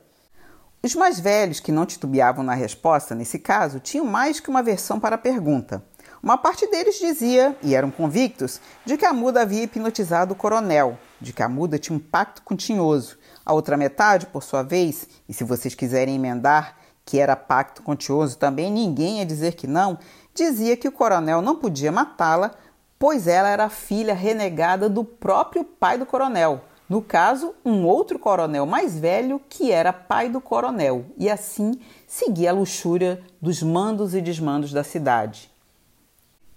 Os 0.83 0.97
mais 0.97 1.21
velhos, 1.21 1.61
que 1.61 1.71
não 1.71 1.87
titubeavam 1.87 2.43
na 2.43 2.55
resposta 2.55 3.15
nesse 3.15 3.39
caso, 3.39 3.79
tinham 3.79 4.05
mais 4.05 4.41
que 4.41 4.51
uma 4.51 4.65
versão 4.65 4.99
para 4.99 5.15
a 5.15 5.19
pergunta. 5.19 5.85
Uma 6.23 6.39
parte 6.39 6.69
deles 6.69 7.01
dizia, 7.01 7.57
e 7.65 7.75
eram 7.75 7.91
convictos, 7.91 8.61
de 8.85 8.97
que 8.97 9.05
a 9.05 9.13
muda 9.13 9.43
havia 9.43 9.65
hipnotizado 9.65 10.35
o 10.35 10.37
coronel, 10.37 10.97
de 11.21 11.33
que 11.33 11.43
a 11.43 11.49
muda 11.49 11.81
tinha 11.81 11.97
um 11.97 12.01
pacto 12.01 12.43
com 12.43 12.55
Tinhoso 12.55 13.19
a 13.45 13.53
outra 13.53 13.77
metade, 13.77 14.27
por 14.27 14.45
sua 14.45 14.63
vez, 14.63 15.09
e 15.29 15.35
se 15.35 15.43
vocês 15.43 15.75
quiserem 15.75 16.15
emendar 16.15 16.77
que 17.05 17.19
era 17.19 17.35
pacto 17.35 17.83
contioso 17.83 18.39
também, 18.39 18.71
ninguém 18.71 19.19
ia 19.19 19.27
dizer 19.27 19.55
que 19.55 19.67
não, 19.67 19.99
dizia 20.33 20.77
que 20.77 20.87
o 20.87 20.93
coronel 20.93 21.43
não 21.43 21.57
podia 21.57 21.91
matá-la, 21.91 22.53
pois 23.01 23.27
ela 23.27 23.49
era 23.49 23.69
filha 23.69 24.15
renegada 24.15 24.89
do 24.89 25.03
próprio 25.03 25.65
pai 25.65 25.99
do 25.99 26.07
coronel. 26.07 26.61
No 26.89 27.03
caso, 27.03 27.53
um 27.65 27.85
outro 27.85 28.17
coronel 28.17 28.65
mais 28.65 28.97
velho 28.97 29.41
que 29.49 29.73
era 29.73 29.93
pai 29.93 30.29
do 30.29 30.41
coronel, 30.41 31.05
e 31.19 31.29
assim 31.29 31.81
seguia 32.07 32.51
a 32.51 32.55
luxúria 32.55 33.21
dos 33.41 33.61
mandos 33.61 34.15
e 34.15 34.21
desmandos 34.21 34.73
da 34.73 34.85
cidade. 34.85 35.52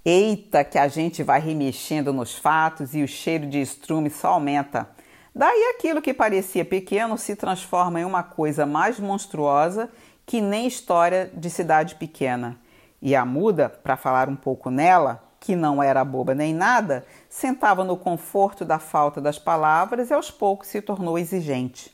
Eita, 0.07 0.63
que 0.63 0.77
a 0.77 0.87
gente 0.87 1.23
vai 1.23 1.39
remexendo 1.39 2.13
nos 2.13 2.35
fatos 2.35 2.93
e 2.93 3.01
o 3.01 3.07
cheiro 3.07 3.47
de 3.47 3.59
estrume 3.59 4.11
só 4.11 4.33
aumenta. 4.33 4.87
Daí 5.33 5.73
aquilo 5.75 5.99
que 5.99 6.13
parecia 6.13 6.63
pequeno 6.63 7.17
se 7.17 7.35
transforma 7.35 7.99
em 7.99 8.05
uma 8.05 8.21
coisa 8.21 8.67
mais 8.67 8.99
monstruosa 8.99 9.89
que 10.23 10.41
nem 10.41 10.67
história 10.67 11.31
de 11.33 11.49
cidade 11.49 11.95
pequena. 11.95 12.55
E 13.01 13.15
a 13.15 13.25
muda, 13.25 13.67
para 13.67 13.97
falar 13.97 14.29
um 14.29 14.35
pouco 14.35 14.69
nela, 14.69 15.23
que 15.39 15.55
não 15.55 15.81
era 15.81 16.05
boba 16.05 16.35
nem 16.35 16.53
nada, 16.53 17.03
sentava 17.27 17.83
no 17.83 17.97
conforto 17.97 18.63
da 18.63 18.77
falta 18.77 19.19
das 19.19 19.39
palavras 19.39 20.11
e 20.11 20.13
aos 20.13 20.29
poucos 20.29 20.67
se 20.67 20.83
tornou 20.83 21.17
exigente. 21.17 21.91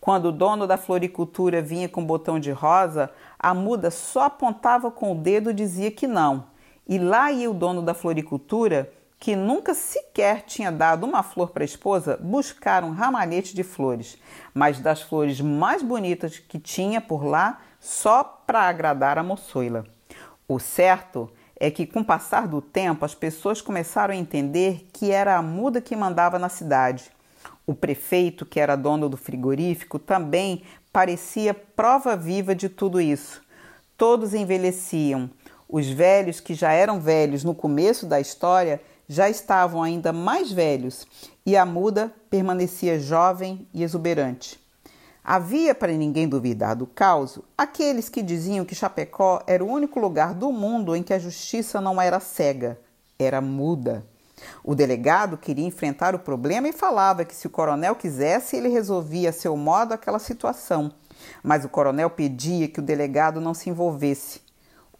Quando 0.00 0.26
o 0.26 0.32
dono 0.32 0.66
da 0.66 0.76
floricultura 0.76 1.62
vinha 1.62 1.88
com 1.88 2.04
botão 2.04 2.40
de 2.40 2.50
rosa, 2.50 3.08
a 3.38 3.54
muda 3.54 3.88
só 3.88 4.24
apontava 4.24 4.90
com 4.90 5.12
o 5.12 5.14
dedo 5.14 5.52
e 5.52 5.54
dizia 5.54 5.92
que 5.92 6.08
não. 6.08 6.50
E 6.92 6.98
lá 6.98 7.32
ia 7.32 7.50
o 7.50 7.54
dono 7.54 7.80
da 7.80 7.94
floricultura 7.94 8.92
que 9.18 9.34
nunca 9.34 9.72
sequer 9.72 10.42
tinha 10.42 10.70
dado 10.70 11.06
uma 11.06 11.22
flor 11.22 11.48
para 11.48 11.64
a 11.64 11.64
esposa, 11.64 12.18
buscar 12.20 12.84
um 12.84 12.90
ramalhete 12.90 13.54
de 13.54 13.62
flores, 13.62 14.18
mas 14.52 14.78
das 14.78 15.00
flores 15.00 15.40
mais 15.40 15.82
bonitas 15.82 16.38
que 16.38 16.58
tinha 16.58 17.00
por 17.00 17.24
lá, 17.24 17.62
só 17.80 18.22
para 18.22 18.68
agradar 18.68 19.16
a 19.16 19.22
moçoila. 19.22 19.86
O 20.46 20.58
certo 20.58 21.32
é 21.58 21.70
que, 21.70 21.86
com 21.86 22.00
o 22.00 22.04
passar 22.04 22.46
do 22.46 22.60
tempo, 22.60 23.06
as 23.06 23.14
pessoas 23.14 23.62
começaram 23.62 24.12
a 24.12 24.18
entender 24.18 24.86
que 24.92 25.10
era 25.10 25.38
a 25.38 25.42
muda 25.42 25.80
que 25.80 25.96
mandava 25.96 26.38
na 26.38 26.50
cidade. 26.50 27.10
O 27.66 27.74
prefeito, 27.74 28.44
que 28.44 28.60
era 28.60 28.76
dono 28.76 29.08
do 29.08 29.16
frigorífico, 29.16 29.98
também 29.98 30.62
parecia 30.92 31.54
prova 31.54 32.14
viva 32.14 32.54
de 32.54 32.68
tudo 32.68 33.00
isso. 33.00 33.40
Todos 33.96 34.34
envelheciam. 34.34 35.30
Os 35.72 35.88
velhos, 35.88 36.38
que 36.38 36.52
já 36.52 36.70
eram 36.70 37.00
velhos 37.00 37.42
no 37.42 37.54
começo 37.54 38.04
da 38.04 38.20
história, 38.20 38.78
já 39.08 39.30
estavam 39.30 39.82
ainda 39.82 40.12
mais 40.12 40.52
velhos 40.52 41.06
e 41.46 41.56
a 41.56 41.64
muda 41.64 42.12
permanecia 42.28 43.00
jovem 43.00 43.66
e 43.72 43.82
exuberante. 43.82 44.60
Havia, 45.24 45.74
para 45.74 45.92
ninguém 45.92 46.28
duvidar 46.28 46.76
do 46.76 46.86
caos, 46.86 47.38
aqueles 47.56 48.10
que 48.10 48.20
diziam 48.20 48.66
que 48.66 48.74
Chapecó 48.74 49.42
era 49.46 49.64
o 49.64 49.66
único 49.68 49.98
lugar 49.98 50.34
do 50.34 50.52
mundo 50.52 50.94
em 50.94 51.02
que 51.02 51.14
a 51.14 51.18
justiça 51.18 51.80
não 51.80 51.98
era 51.98 52.20
cega, 52.20 52.78
era 53.18 53.40
muda. 53.40 54.04
O 54.62 54.74
delegado 54.74 55.38
queria 55.38 55.64
enfrentar 55.64 56.14
o 56.14 56.18
problema 56.18 56.68
e 56.68 56.72
falava 56.72 57.24
que 57.24 57.34
se 57.34 57.46
o 57.46 57.50
coronel 57.50 57.96
quisesse, 57.96 58.56
ele 58.56 58.68
resolvia 58.68 59.30
a 59.30 59.32
seu 59.32 59.56
modo 59.56 59.94
aquela 59.94 60.18
situação. 60.18 60.92
Mas 61.42 61.64
o 61.64 61.70
coronel 61.70 62.10
pedia 62.10 62.68
que 62.68 62.80
o 62.80 62.82
delegado 62.82 63.40
não 63.40 63.54
se 63.54 63.70
envolvesse. 63.70 64.41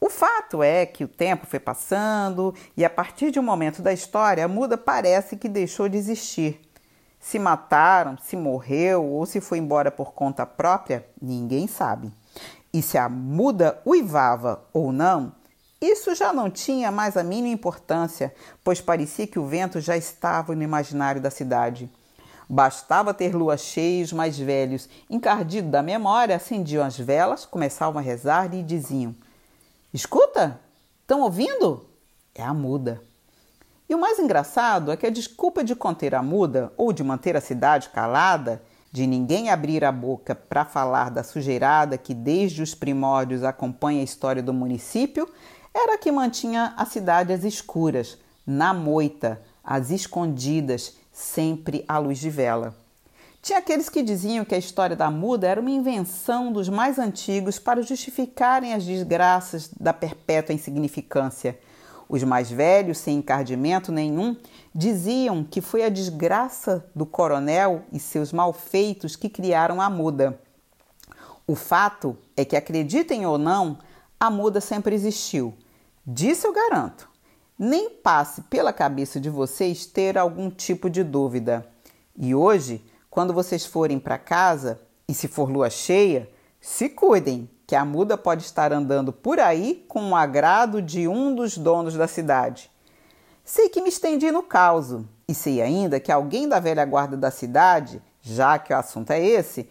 O 0.05 0.11
fato 0.11 0.65
é 0.65 0.85
que 0.85 1.05
o 1.05 1.09
tempo 1.09 1.47
foi 1.47 1.61
passando 1.61 2.53
e 2.77 2.85
a 2.85 2.91
partir 2.91 3.31
de 3.31 3.39
um 3.39 3.43
momento 3.45 3.81
da 3.81 3.93
história, 3.93 4.45
a 4.45 4.49
muda 4.49 4.77
parece 4.77 5.37
que 5.37 5.49
deixou 5.49 5.89
de 5.89 5.97
existir. 5.97 6.61
Se 7.21 7.39
mataram, 7.39 8.19
se 8.19 8.37
morreu 8.37 9.05
ou 9.05 9.25
se 9.25 9.41
foi 9.41 9.59
embora 9.59 9.93
por 9.93 10.13
conta 10.13 10.45
própria, 10.45 11.07
ninguém 11.23 11.69
sabe. 11.69 12.13
E 12.75 12.83
se 12.83 12.99
a 12.99 13.09
muda 13.09 13.81
uivava 13.87 14.65
ou 14.73 14.91
não, 14.91 15.33
isso 15.81 16.13
já 16.17 16.33
não 16.33 16.51
tinha 16.51 16.91
mais 16.91 17.17
a 17.17 17.23
mínima 17.23 17.55
importância, 17.55 18.35
pois 18.65 18.81
parecia 18.81 19.29
que 19.29 19.39
o 19.39 19.47
vento 19.47 19.81
já 19.81 19.97
estava 19.97 20.53
no 20.57 20.65
imaginário 20.65 21.21
da 21.21 21.31
cidade. 21.31 21.89
Bastava 22.49 23.15
ter 23.15 23.37
lua 23.37 23.57
cheia 23.57 24.03
os 24.03 24.13
mais 24.13 24.37
velhos, 24.37 24.89
encardidos 25.09 25.71
da 25.71 25.81
memória, 25.81 26.35
acendiam 26.35 26.85
as 26.85 26.99
velas, 26.99 27.47
começavam 27.47 28.01
a 28.01 28.03
rezar 28.03 28.53
e 28.53 28.65
diziam: 28.65 29.15
Escuta, 29.93 30.59
estão 31.03 31.21
ouvindo? 31.21 31.85
É 32.35 32.43
a 32.43 32.55
muda. 32.55 33.03
E 33.87 33.95
o 33.95 34.01
mais 34.01 34.19
engraçado 34.19 34.91
é 34.91 34.97
que 34.97 35.07
a 35.07 35.11
desculpa 35.11 35.63
de 35.63 35.77
conter 35.77 36.15
a 36.15 36.23
muda 36.23 36.73
ou 36.79 36.95
de 36.95 37.05
manter 37.05 37.37
a 37.37 37.43
cidade 37.43 37.91
calada, 37.91 38.63
de 38.91 39.07
ninguém 39.07 39.51
abrir 39.51 39.85
a 39.85 39.93
boca 39.93 40.35
para 40.35 40.65
falar 40.65 41.11
da 41.11 41.23
sujeirada 41.23 41.99
que 41.99 42.15
desde 42.15 42.63
os 42.63 42.75
primórdios 42.75 43.45
acompanha 43.45 44.01
a 44.01 44.05
história 44.05 44.43
do 44.43 44.55
município, 44.55 45.29
era 45.75 45.99
que 45.99 46.11
mantinha 46.11 46.73
a 46.75 46.87
cidade 46.87 47.31
às 47.31 47.45
escuras, 47.45 48.17
na 48.47 48.73
moita, 48.73 49.43
às 49.63 49.91
escondidas, 49.91 50.97
sempre 51.13 51.85
à 51.87 51.99
luz 51.99 52.19
de 52.19 52.31
vela. 52.31 52.82
Tinha 53.43 53.59
aqueles 53.59 53.89
que 53.89 54.05
diziam 54.05 54.45
que 54.45 54.55
a 54.55 54.59
história 54.59 54.95
da 54.95 55.11
muda 55.11 55.49
era 55.49 55.61
uma 55.61 55.69
invenção 55.69 56.53
dos 56.53 56.69
mais 56.69 56.97
antigos 56.97 57.59
para 57.59 57.83
justificarem 57.83 58.73
as 58.73 58.85
desgraças 58.85 59.69
da 59.81 59.93
perpétua 59.93 60.55
insignificância. 60.55 61.59
Os 62.09 62.23
mais 62.23 62.53
velhos, 62.53 62.99
sem 62.99 63.17
encardimento 63.17 63.91
nenhum, 63.91 64.37
diziam 64.73 65.43
que 65.43 65.61
foi 65.61 65.83
a 65.83 65.89
desgraça 65.89 66.89
do 66.95 67.05
coronel 67.05 67.83
e 67.93 67.99
seus 67.99 68.33
malfeitos 68.33 69.17
que 69.17 69.29
criaram 69.29 69.81
a 69.81 69.91
muda. 69.91 70.41
O 71.45 71.57
fato 71.57 72.17
é 72.37 72.45
que, 72.45 72.55
acreditem 72.55 73.27
ou 73.27 73.39
não, 73.39 73.77
a 74.21 74.31
muda 74.31 74.61
sempre 74.61 74.95
existiu. 74.95 75.53
Disso 76.07 76.47
eu 76.47 76.53
garanto. 76.53 77.11
Nem 77.59 77.91
passe 77.91 78.43
pela 78.43 78.73
cabeça 78.73 79.19
de 79.19 79.29
vocês 79.29 79.85
ter 79.85 80.17
algum 80.17 80.49
tipo 80.49 80.89
de 80.89 81.03
dúvida. 81.03 81.67
E 82.17 82.35
hoje, 82.37 82.85
quando 83.13 83.35
vocês 83.35 83.67
forem 83.67 83.99
para 83.99 84.17
casa, 84.17 84.81
e 85.07 85.13
se 85.13 85.29
for 85.29 85.51
lua 85.51 85.69
cheia, 85.69 86.31
se 86.59 86.89
cuidem, 86.89 87.47
que 87.67 87.77
a 87.77 87.85
muda 87.85 88.17
pode 88.17 88.43
estar 88.43 88.73
andando 88.73 89.13
por 89.13 89.39
aí 89.39 89.85
com 89.87 90.13
o 90.13 90.17
agrado 90.17 90.81
de 90.81 91.07
um 91.07 91.35
dos 91.35 91.59
donos 91.59 91.93
da 91.93 92.09
cidade. 92.09 92.71
Sei 93.45 93.69
que 93.69 93.83
me 93.83 93.91
estendi 93.91 94.31
no 94.31 94.43
caos, 94.43 94.97
e 95.29 95.35
sei 95.35 95.61
ainda 95.61 96.01
que 96.01 96.11
alguém 96.11 96.49
da 96.49 96.59
velha 96.59 96.87
guarda 96.87 97.15
da 97.15 97.31
cidade, 97.31 98.01
já 98.23 98.59
que 98.59 98.73
o 98.73 98.79
assunto 98.79 99.11
é 99.11 99.23
esse, 99.23 99.69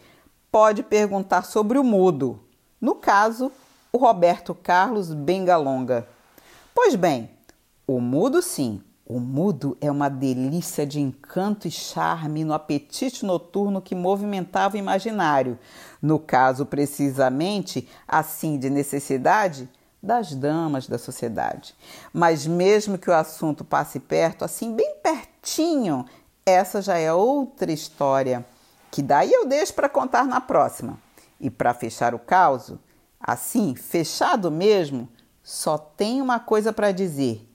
pode 0.48 0.84
perguntar 0.84 1.42
sobre 1.42 1.80
o 1.80 1.84
mudo. 1.84 2.38
No 2.80 2.94
caso, 2.94 3.50
o 3.92 3.98
Roberto 3.98 4.54
Carlos 4.54 5.12
Bengalonga. 5.12 6.06
Pois 6.72 6.94
bem, 6.94 7.28
o 7.88 8.00
mudo 8.00 8.40
sim, 8.40 8.80
o 9.06 9.18
mudo 9.18 9.76
é 9.80 9.90
uma 9.90 10.08
delícia 10.08 10.86
de 10.86 11.00
encanto 11.00 11.66
e 11.66 11.70
charme 11.70 12.44
no 12.44 12.54
apetite 12.54 13.26
noturno 13.26 13.82
que 13.82 13.94
movimentava 13.94 14.76
o 14.76 14.78
imaginário, 14.78 15.58
no 16.00 16.18
caso 16.18 16.64
precisamente, 16.64 17.88
assim 18.06 18.58
de 18.58 18.70
necessidade, 18.70 19.68
das 20.02 20.34
damas 20.34 20.88
da 20.88 20.98
sociedade. 20.98 21.74
Mas 22.12 22.46
mesmo 22.46 22.98
que 22.98 23.10
o 23.10 23.14
assunto 23.14 23.64
passe 23.64 24.00
perto, 24.00 24.44
assim 24.44 24.74
bem 24.74 24.96
pertinho, 25.02 26.06
essa 26.44 26.82
já 26.82 26.98
é 26.98 27.12
outra 27.12 27.70
história, 27.70 28.44
que 28.90 29.00
daí 29.02 29.32
eu 29.32 29.46
deixo 29.46 29.74
para 29.74 29.88
contar 29.88 30.24
na 30.24 30.40
próxima. 30.40 30.98
E 31.40 31.50
para 31.50 31.74
fechar 31.74 32.14
o 32.14 32.18
caos, 32.18 32.72
assim, 33.20 33.74
fechado 33.74 34.50
mesmo, 34.50 35.08
só 35.42 35.76
tem 35.76 36.20
uma 36.20 36.38
coisa 36.38 36.72
para 36.72 36.92
dizer. 36.92 37.48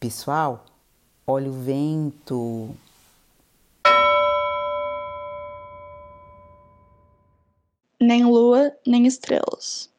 Pessoal, 0.00 0.64
olha 1.28 1.50
o 1.50 1.52
vento. 1.52 2.74
Nem 8.00 8.24
lua, 8.24 8.72
nem 8.86 9.06
estrelas. 9.06 9.90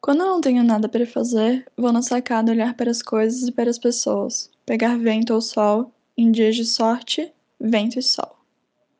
Quando 0.00 0.20
eu 0.20 0.26
não 0.26 0.40
tenho 0.40 0.62
nada 0.62 0.88
para 0.88 1.04
fazer, 1.04 1.66
vou 1.76 1.92
na 1.92 2.00
sacada 2.00 2.52
olhar 2.52 2.74
para 2.74 2.92
as 2.92 3.02
coisas 3.02 3.48
e 3.48 3.52
para 3.52 3.68
as 3.68 3.78
pessoas, 3.78 4.48
pegar 4.64 4.96
vento 4.96 5.34
ou 5.34 5.40
sol, 5.40 5.92
em 6.16 6.30
dias 6.30 6.54
de 6.54 6.64
sorte, 6.64 7.32
vento 7.58 7.98
e 7.98 8.02
sol. 8.02 8.36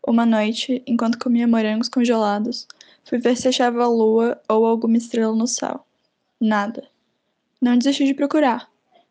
Uma 0.04 0.26
noite, 0.26 0.82
enquanto 0.84 1.18
comia 1.18 1.46
morangos 1.46 1.88
congelados, 1.88 2.66
fui 3.04 3.18
ver 3.18 3.36
se 3.36 3.46
achava 3.46 3.84
a 3.84 3.88
lua 3.88 4.40
ou 4.48 4.66
alguma 4.66 4.96
estrela 4.96 5.34
no 5.34 5.46
céu. 5.46 5.86
Nada. 6.40 6.88
Não 7.60 7.78
desisti 7.78 8.04
de 8.04 8.14
procurar. 8.14 8.68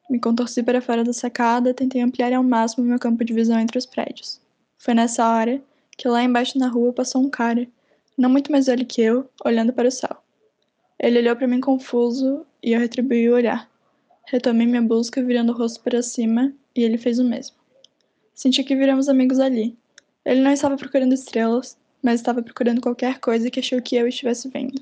Me 0.09 0.19
contorci 0.19 0.63
para 0.63 0.81
fora 0.81 1.03
da 1.03 1.11
sacada, 1.11 1.73
tentei 1.73 2.01
ampliar 2.01 2.31
ao 2.31 2.43
máximo 2.43 2.85
meu 2.85 2.97
campo 2.97 3.25
de 3.25 3.33
visão 3.33 3.59
entre 3.59 3.77
os 3.77 3.85
prédios. 3.85 4.39
Foi 4.77 4.93
nessa 4.93 5.29
hora 5.29 5.61
que 5.97 6.07
lá 6.07 6.23
embaixo 6.23 6.57
na 6.57 6.67
rua 6.67 6.93
passou 6.93 7.21
um 7.21 7.29
cara, 7.29 7.67
não 8.17 8.29
muito 8.29 8.51
mais 8.51 8.67
velho 8.67 8.85
que 8.85 9.01
eu, 9.01 9.29
olhando 9.43 9.73
para 9.73 9.89
o 9.89 9.91
céu. 9.91 10.15
Ele 10.97 11.19
olhou 11.19 11.35
para 11.35 11.47
mim 11.47 11.59
confuso 11.59 12.45
e 12.63 12.71
eu 12.71 12.79
retribuí 12.79 13.29
o 13.29 13.35
olhar. 13.35 13.69
Retomei 14.27 14.65
minha 14.65 14.81
busca, 14.81 15.21
virando 15.21 15.51
o 15.51 15.55
rosto 15.55 15.81
para 15.81 16.01
cima, 16.01 16.53
e 16.75 16.83
ele 16.83 16.97
fez 16.97 17.19
o 17.19 17.23
mesmo. 17.23 17.55
Senti 18.33 18.63
que 18.63 18.75
viramos 18.75 19.09
amigos 19.09 19.39
ali. 19.39 19.77
Ele 20.23 20.41
não 20.41 20.51
estava 20.51 20.77
procurando 20.77 21.13
estrelas, 21.13 21.77
mas 22.01 22.19
estava 22.19 22.41
procurando 22.41 22.81
qualquer 22.81 23.19
coisa 23.19 23.49
que 23.49 23.59
achou 23.59 23.81
que 23.81 23.95
eu 23.95 24.07
estivesse 24.07 24.47
vendo. 24.49 24.81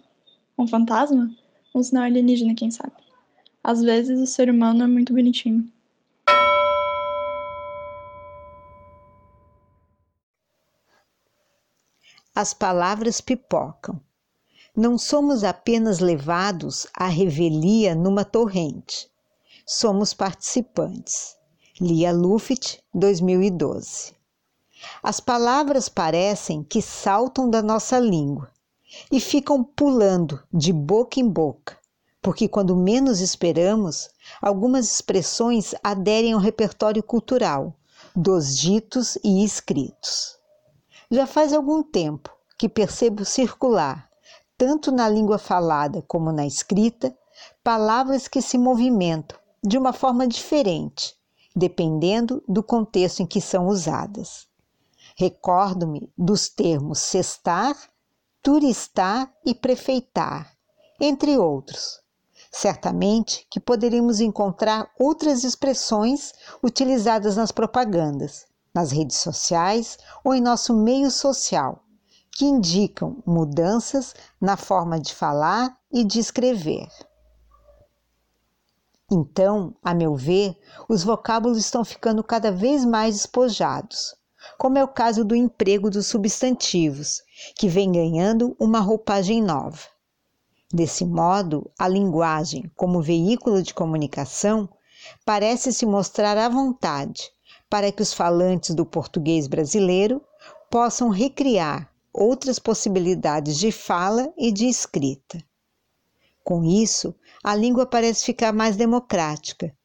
Um 0.57 0.67
fantasma? 0.67 1.31
Um 1.73 1.83
sinal 1.83 2.03
alienígena, 2.03 2.55
quem 2.55 2.71
sabe? 2.71 3.04
Às 3.67 3.81
vezes 3.81 4.19
o 4.19 4.27
ser 4.27 4.47
humano 4.47 4.83
é 4.83 4.87
muito 4.87 5.11
bonitinho. 5.11 5.67
As 12.35 12.53
palavras 12.53 13.19
pipocam. 13.19 13.99
Não 14.77 14.99
somos 14.99 15.43
apenas 15.43 15.97
levados 15.97 16.85
à 16.93 17.07
revelia 17.07 17.95
numa 17.95 18.23
torrente. 18.23 19.09
Somos 19.65 20.13
participantes. 20.13 21.35
Lia 21.81 22.13
Luft, 22.13 22.77
2012. 22.93 24.13
As 25.01 25.19
palavras 25.19 25.89
parecem 25.89 26.61
que 26.61 26.83
saltam 26.83 27.49
da 27.49 27.63
nossa 27.63 27.97
língua 27.97 28.51
e 29.11 29.19
ficam 29.19 29.63
pulando 29.63 30.43
de 30.53 30.71
boca 30.71 31.19
em 31.19 31.27
boca, 31.27 31.79
porque 32.25 32.47
quando 32.49 32.75
menos 32.75 33.21
esperamos, 33.21 34.09
algumas 34.41 34.91
expressões 34.91 35.75
aderem 35.83 36.33
ao 36.33 36.39
repertório 36.39 37.03
cultural 37.03 37.75
dos 38.15 38.57
ditos 38.57 39.15
e 39.23 39.45
escritos. 39.45 40.35
Já 41.11 41.27
faz 41.27 41.53
algum 41.53 41.83
tempo 41.83 42.35
que 42.57 42.67
percebo 42.67 43.23
circular, 43.23 44.09
tanto 44.57 44.91
na 44.91 45.07
língua 45.07 45.37
falada 45.37 46.01
como 46.07 46.31
na 46.31 46.47
escrita, 46.47 47.15
palavras 47.63 48.27
que 48.27 48.41
se 48.41 48.57
movimentam 48.57 49.37
de 49.63 49.77
uma 49.77 49.93
forma 49.93 50.27
diferente, 50.27 51.13
dependendo 51.55 52.43
do 52.47 52.63
contexto 52.63 53.19
em 53.19 53.27
que 53.27 53.39
são 53.39 53.67
usadas. 53.67 54.47
Recordo-me 55.15 56.11
dos 56.17 56.49
termos 56.49 56.97
cestar, 56.97 57.77
turistar 58.41 59.31
e 59.45 59.53
prefeitar, 59.53 60.57
entre 60.99 61.37
outros, 61.37 62.03
Certamente 62.57 63.45
que 63.51 63.59
poderíamos 63.59 64.21
encontrar 64.21 64.89
outras 64.97 65.43
expressões 65.43 66.31
utilizadas 66.63 67.35
nas 67.35 67.51
propagandas, 67.51 68.45
nas 68.73 68.93
redes 68.93 69.17
sociais 69.17 69.97
ou 70.23 70.33
em 70.33 70.39
nosso 70.39 70.73
meio 70.73 71.11
social, 71.11 71.83
que 72.31 72.45
indicam 72.45 73.21
mudanças 73.27 74.15
na 74.39 74.55
forma 74.55 74.97
de 74.97 75.13
falar 75.13 75.77
e 75.91 76.05
de 76.05 76.17
escrever. 76.17 76.87
Então, 79.11 79.75
a 79.83 79.93
meu 79.93 80.15
ver, 80.15 80.57
os 80.87 81.03
vocábulos 81.03 81.57
estão 81.57 81.83
ficando 81.83 82.23
cada 82.23 82.53
vez 82.53 82.85
mais 82.85 83.15
despojados, 83.15 84.15
como 84.57 84.77
é 84.77 84.83
o 84.83 84.87
caso 84.87 85.25
do 85.25 85.35
emprego 85.35 85.89
dos 85.89 86.07
substantivos, 86.07 87.21
que 87.57 87.67
vem 87.67 87.91
ganhando 87.91 88.55
uma 88.57 88.79
roupagem 88.79 89.43
nova. 89.43 89.94
Desse 90.73 91.05
modo, 91.05 91.71
a 91.77 91.87
linguagem, 91.87 92.71
como 92.75 93.01
veículo 93.01 93.61
de 93.61 93.73
comunicação, 93.73 94.67
parece 95.23 95.71
se 95.71 95.85
mostrar 95.85 96.37
à 96.37 96.49
vontade 96.49 97.31
para 97.69 97.91
que 97.91 98.01
os 98.01 98.13
falantes 98.13 98.73
do 98.73 98.85
português 98.85 99.47
brasileiro 99.47 100.21
possam 100.69 101.09
recriar 101.09 101.91
outras 102.11 102.57
possibilidades 102.57 103.57
de 103.57 103.71
fala 103.71 104.33
e 104.37 104.51
de 104.51 104.65
escrita. 104.67 105.43
Com 106.43 106.63
isso, 106.63 107.13
a 107.43 107.55
língua 107.55 107.85
parece 107.85 108.25
ficar 108.25 108.53
mais 108.53 108.75
democrática, 108.75 109.75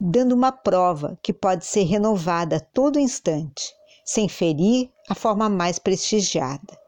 dando 0.00 0.32
uma 0.34 0.52
prova 0.52 1.18
que 1.22 1.32
pode 1.32 1.64
ser 1.64 1.84
renovada 1.84 2.56
a 2.56 2.60
todo 2.60 2.98
instante, 2.98 3.72
sem 4.04 4.28
ferir 4.28 4.90
a 5.08 5.14
forma 5.14 5.48
mais 5.48 5.78
prestigiada. 5.78 6.78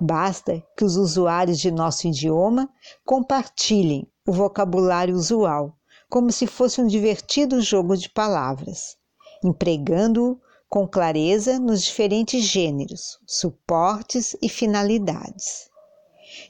Basta 0.00 0.62
que 0.76 0.84
os 0.84 0.96
usuários 0.96 1.58
de 1.58 1.70
nosso 1.70 2.06
idioma 2.06 2.68
compartilhem 3.04 4.06
o 4.26 4.32
vocabulário 4.32 5.14
usual, 5.14 5.76
como 6.08 6.30
se 6.30 6.46
fosse 6.46 6.80
um 6.80 6.86
divertido 6.86 7.60
jogo 7.60 7.96
de 7.96 8.08
palavras, 8.08 8.96
empregando-o 9.42 10.40
com 10.68 10.86
clareza 10.86 11.58
nos 11.58 11.82
diferentes 11.82 12.44
gêneros, 12.44 13.18
suportes 13.26 14.36
e 14.40 14.48
finalidades. 14.48 15.68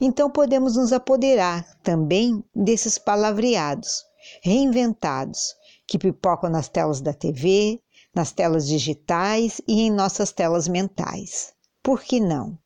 Então 0.01 0.29
podemos 0.31 0.77
nos 0.77 0.93
apoderar 0.93 1.65
também 1.83 2.45
desses 2.55 2.99
palavreados, 2.99 4.05
reinventados, 4.43 5.55
que 5.87 5.99
pipocam 5.99 6.51
nas 6.51 6.69
telas 6.69 7.01
da 7.01 7.15
TV, 7.15 7.81
nas 8.15 8.33
telas 8.33 8.67
digitais 8.67 9.61
e 9.67 9.83
em 9.83 9.91
nossas 9.91 10.33
telas 10.33 10.69
mentais. 10.69 11.55
Por 11.83 12.03
que 12.03 12.21
não? 12.21 12.59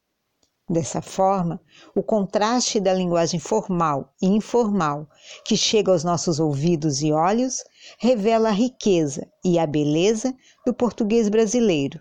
Dessa 0.73 1.03
forma, 1.03 1.61
o 1.95 2.03
contraste 2.03 2.81
da 2.81 2.95
linguagem 2.95 3.39
formal 3.39 4.15
e 4.23 4.27
informal 4.27 5.07
que 5.45 5.55
chega 5.55 5.93
aos 5.93 6.03
nossos 6.03 6.41
ouvidos 6.41 7.03
e 7.03 7.13
olhos 7.13 7.63
revela 7.99 8.49
a 8.49 8.53
riqueza 8.53 9.29
e 9.45 9.59
a 9.59 9.67
beleza 9.67 10.35
do 10.65 10.73
português 10.73 11.29
brasileiro, 11.29 12.01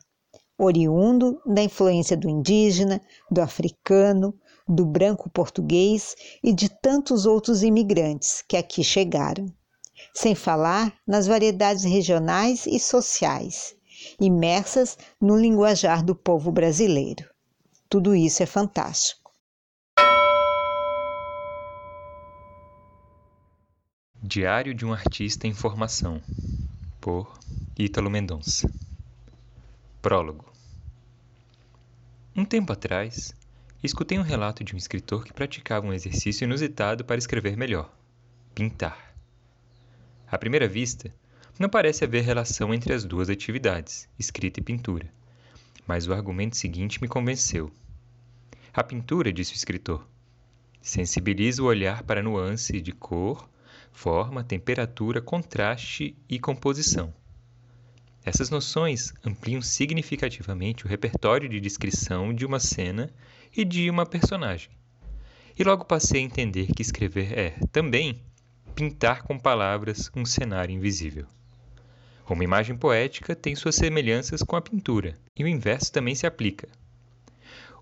oriundo 0.57 1.41
da 1.45 1.61
influência 1.61 2.15
do 2.15 2.29
indígena, 2.29 3.01
do 3.29 3.41
africano, 3.41 4.33
do 4.65 4.85
branco 4.85 5.29
português 5.29 6.15
e 6.41 6.53
de 6.53 6.69
tantos 6.69 7.25
outros 7.25 7.63
imigrantes 7.63 8.41
que 8.47 8.55
aqui 8.55 8.85
chegaram. 8.85 9.47
Sem 10.13 10.33
falar 10.33 10.93
nas 11.05 11.27
variedades 11.27 11.83
regionais 11.83 12.65
e 12.65 12.79
sociais, 12.79 13.75
imersas 14.17 14.97
no 15.19 15.35
linguajar 15.35 16.05
do 16.05 16.15
povo 16.15 16.53
brasileiro. 16.53 17.30
Tudo 17.91 18.15
isso 18.15 18.41
é 18.41 18.45
fantástico. 18.45 19.33
Diário 24.23 24.73
de 24.73 24.85
um 24.85 24.93
Artista 24.93 25.45
em 25.45 25.53
Formação, 25.53 26.21
por 27.01 27.37
Ítalo 27.77 28.09
Mendonça. 28.09 28.71
Prólogo. 30.01 30.53
Um 32.33 32.45
tempo 32.45 32.71
atrás, 32.71 33.35
escutei 33.83 34.17
um 34.17 34.23
relato 34.23 34.63
de 34.63 34.73
um 34.73 34.77
escritor 34.77 35.25
que 35.25 35.33
praticava 35.33 35.85
um 35.85 35.91
exercício 35.91 36.45
inusitado 36.45 37.03
para 37.03 37.17
escrever 37.17 37.57
melhor: 37.57 37.93
pintar. 38.55 39.13
À 40.27 40.37
primeira 40.37 40.65
vista, 40.65 41.13
não 41.59 41.67
parece 41.67 42.05
haver 42.05 42.23
relação 42.23 42.73
entre 42.73 42.93
as 42.93 43.03
duas 43.03 43.29
atividades, 43.29 44.07
escrita 44.17 44.61
e 44.61 44.63
pintura, 44.63 45.11
mas 45.87 46.07
o 46.07 46.13
argumento 46.13 46.55
seguinte 46.55 47.01
me 47.01 47.07
convenceu. 47.07 47.71
A 48.73 48.83
pintura, 48.83 49.33
disse 49.33 49.53
o 49.53 49.55
escritor, 49.55 50.07
sensibiliza 50.81 51.61
o 51.61 51.65
olhar 51.65 52.03
para 52.03 52.23
nuance 52.23 52.81
de 52.81 52.91
cor, 52.91 53.49
forma, 53.91 54.43
temperatura, 54.43 55.21
contraste 55.21 56.15
e 56.29 56.39
composição. 56.39 57.13
Essas 58.23 58.49
noções 58.49 59.13
ampliam 59.25 59.61
significativamente 59.61 60.85
o 60.85 60.87
repertório 60.87 61.49
de 61.49 61.59
descrição 61.59 62.33
de 62.33 62.45
uma 62.45 62.59
cena 62.59 63.11
e 63.55 63.65
de 63.65 63.89
uma 63.89 64.05
personagem. 64.05 64.69
E 65.57 65.63
logo 65.63 65.85
passei 65.85 66.21
a 66.21 66.23
entender 66.23 66.67
que 66.67 66.81
escrever 66.81 67.37
é, 67.37 67.49
também, 67.71 68.21
pintar 68.75 69.23
com 69.23 69.37
palavras 69.37 70.09
um 70.15 70.23
cenário 70.23 70.73
invisível. 70.73 71.25
Uma 72.29 72.43
imagem 72.43 72.77
poética 72.77 73.35
tem 73.35 73.55
suas 73.55 73.75
semelhanças 73.75 74.41
com 74.41 74.55
a 74.55 74.61
pintura, 74.61 75.17
e 75.37 75.43
o 75.43 75.47
inverso 75.47 75.91
também 75.91 76.15
se 76.15 76.25
aplica. 76.25 76.67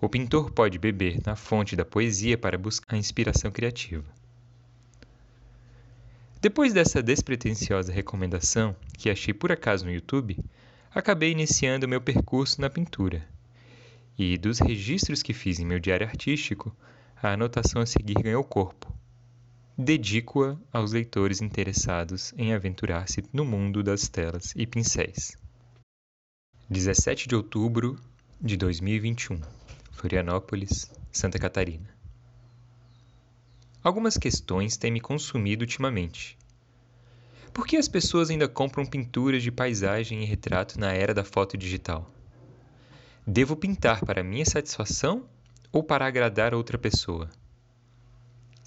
O 0.02 0.08
pintor 0.08 0.52
pode 0.52 0.80
beber 0.80 1.20
na 1.26 1.36
fonte 1.36 1.76
da 1.76 1.84
poesia 1.84 2.38
para 2.38 2.58
buscar 2.58 2.96
a 2.96 3.00
inspiração 3.00 3.52
criativa. 3.52 4.06
Depois 6.42 6.72
dessa 6.72 7.04
despretensiosa 7.04 7.92
recomendação, 7.92 8.74
que 8.98 9.10
achei 9.10 9.34
por 9.34 9.52
acaso 9.52 9.84
no 9.84 9.92
YouTube, 9.92 10.40
acabei 10.96 11.32
iniciando 11.32 11.88
meu 11.88 12.00
percurso 12.00 12.62
na 12.62 12.70
pintura. 12.70 13.28
E 14.18 14.38
dos 14.38 14.60
registros 14.60 15.22
que 15.22 15.34
fiz 15.34 15.60
em 15.60 15.66
meu 15.66 15.80
diário 15.80 16.08
artístico, 16.08 16.74
a 17.22 17.34
anotação 17.34 17.82
a 17.82 17.86
seguir 17.86 18.16
ganhou 18.24 18.44
corpo. 18.44 18.99
Dedico-a 19.82 20.58
aos 20.74 20.92
leitores 20.92 21.42
interessados 21.42 22.34
em 22.38 22.54
aventurar-se 22.54 23.24
no 23.32 23.46
mundo 23.46 23.82
das 23.82 24.10
telas 24.10 24.52
e 24.54 24.68
pincéis. 24.68 25.38
17 26.70 27.30
de 27.30 27.36
outubro 27.38 27.98
de 28.42 28.58
2021 28.58 29.40
Florianópolis, 29.94 30.92
Santa 31.14 31.40
Catarina. 31.40 31.88
Algumas 33.82 34.18
questões 34.18 34.76
têm 34.76 34.92
me 34.92 35.00
consumido 35.00 35.64
ultimamente. 35.64 36.38
Por 37.54 37.66
que 37.66 37.78
as 37.78 37.88
pessoas 37.88 38.30
ainda 38.30 38.50
compram 38.50 38.86
pinturas 38.86 39.42
de 39.42 39.50
paisagem 39.50 40.22
e 40.22 40.26
retrato 40.26 40.78
na 40.78 40.92
era 40.92 41.14
da 41.14 41.24
foto 41.24 41.58
digital? 41.58 42.14
Devo 43.26 43.56
pintar 43.56 44.04
para 44.04 44.26
minha 44.26 44.46
satisfação 44.46 45.26
ou 45.72 45.82
para 45.82 46.06
agradar 46.06 46.54
outra 46.54 46.78
pessoa? 46.78 47.30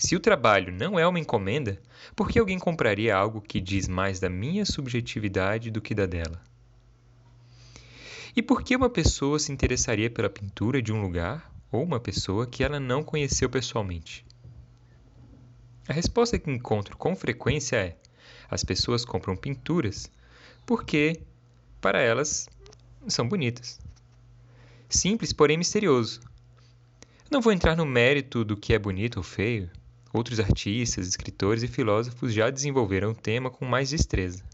Se 0.03 0.17
o 0.17 0.21
trabalho 0.21 0.73
não 0.73 0.99
é 0.99 1.07
uma 1.07 1.21
encomenda, 1.21 1.81
por 2.17 2.29
que 2.29 2.37
alguém 2.37 2.59
compraria 2.59 3.15
algo 3.15 3.41
que 3.41 3.61
diz 3.61 3.87
mais 3.87 4.19
da 4.19 4.29
minha 4.29 4.67
subjetividade 4.67 5.71
do 5.71 5.81
que 5.81 5.95
da 5.95 6.07
dela? 6.07 6.43
E 8.35 8.43
por 8.43 8.65
que 8.65 8.75
uma 8.75 8.91
pessoa 8.91 9.38
se 9.38 9.53
interessaria 9.53 10.11
pela 10.11 10.29
pintura 10.29 10.83
de 10.83 10.93
um 10.93 11.01
lugar 11.01 11.49
ou 11.71 11.85
uma 11.85 12.01
pessoa 12.01 12.49
que 12.49 12.65
ela 12.65 12.81
não 12.81 13.05
conheceu 13.05 13.49
pessoalmente? 13.49 14.27
A 15.87 15.93
resposta 15.93 16.37
que 16.37 16.51
encontro 16.51 16.97
com 16.97 17.15
frequência 17.15 17.77
é: 17.77 17.97
as 18.51 18.65
pessoas 18.65 19.05
compram 19.05 19.37
pinturas 19.37 20.11
porque, 20.67 21.21
para 21.81 22.01
elas, 22.01 22.49
são 23.07 23.29
bonitas. 23.29 23.79
Simples, 24.88 25.33
porém 25.33 25.57
misterioso. 25.57 26.21
Não 27.31 27.41
vou 27.41 27.53
entrar 27.53 27.77
no 27.77 27.87
mérito 27.87 28.45
do 28.45 28.57
que 28.57 28.75
é 28.75 28.79
bonito 28.81 29.19
ou 29.19 29.23
feio. 29.23 29.71
Outros 30.12 30.38
artistas, 30.38 31.09
escritores 31.09 31.62
e 31.62 31.68
filósofos 31.68 32.35
já 32.35 32.51
desenvolveram 32.51 33.12
o 33.12 33.14
tema 33.14 33.51
com 33.51 33.64
mais 33.64 33.90
destreza. 33.90 34.44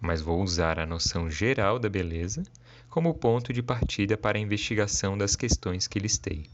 Mas 0.00 0.20
vou 0.20 0.42
usar 0.42 0.78
a 0.78 0.86
noção 0.86 1.30
geral 1.30 1.78
da 1.78 1.88
beleza 1.88 2.42
como 2.88 3.14
ponto 3.14 3.52
de 3.52 3.62
partida 3.62 4.16
para 4.16 4.36
a 4.36 4.40
investigação 4.40 5.16
das 5.16 5.36
questões 5.36 5.86
que 5.86 5.98
listei. 5.98 6.46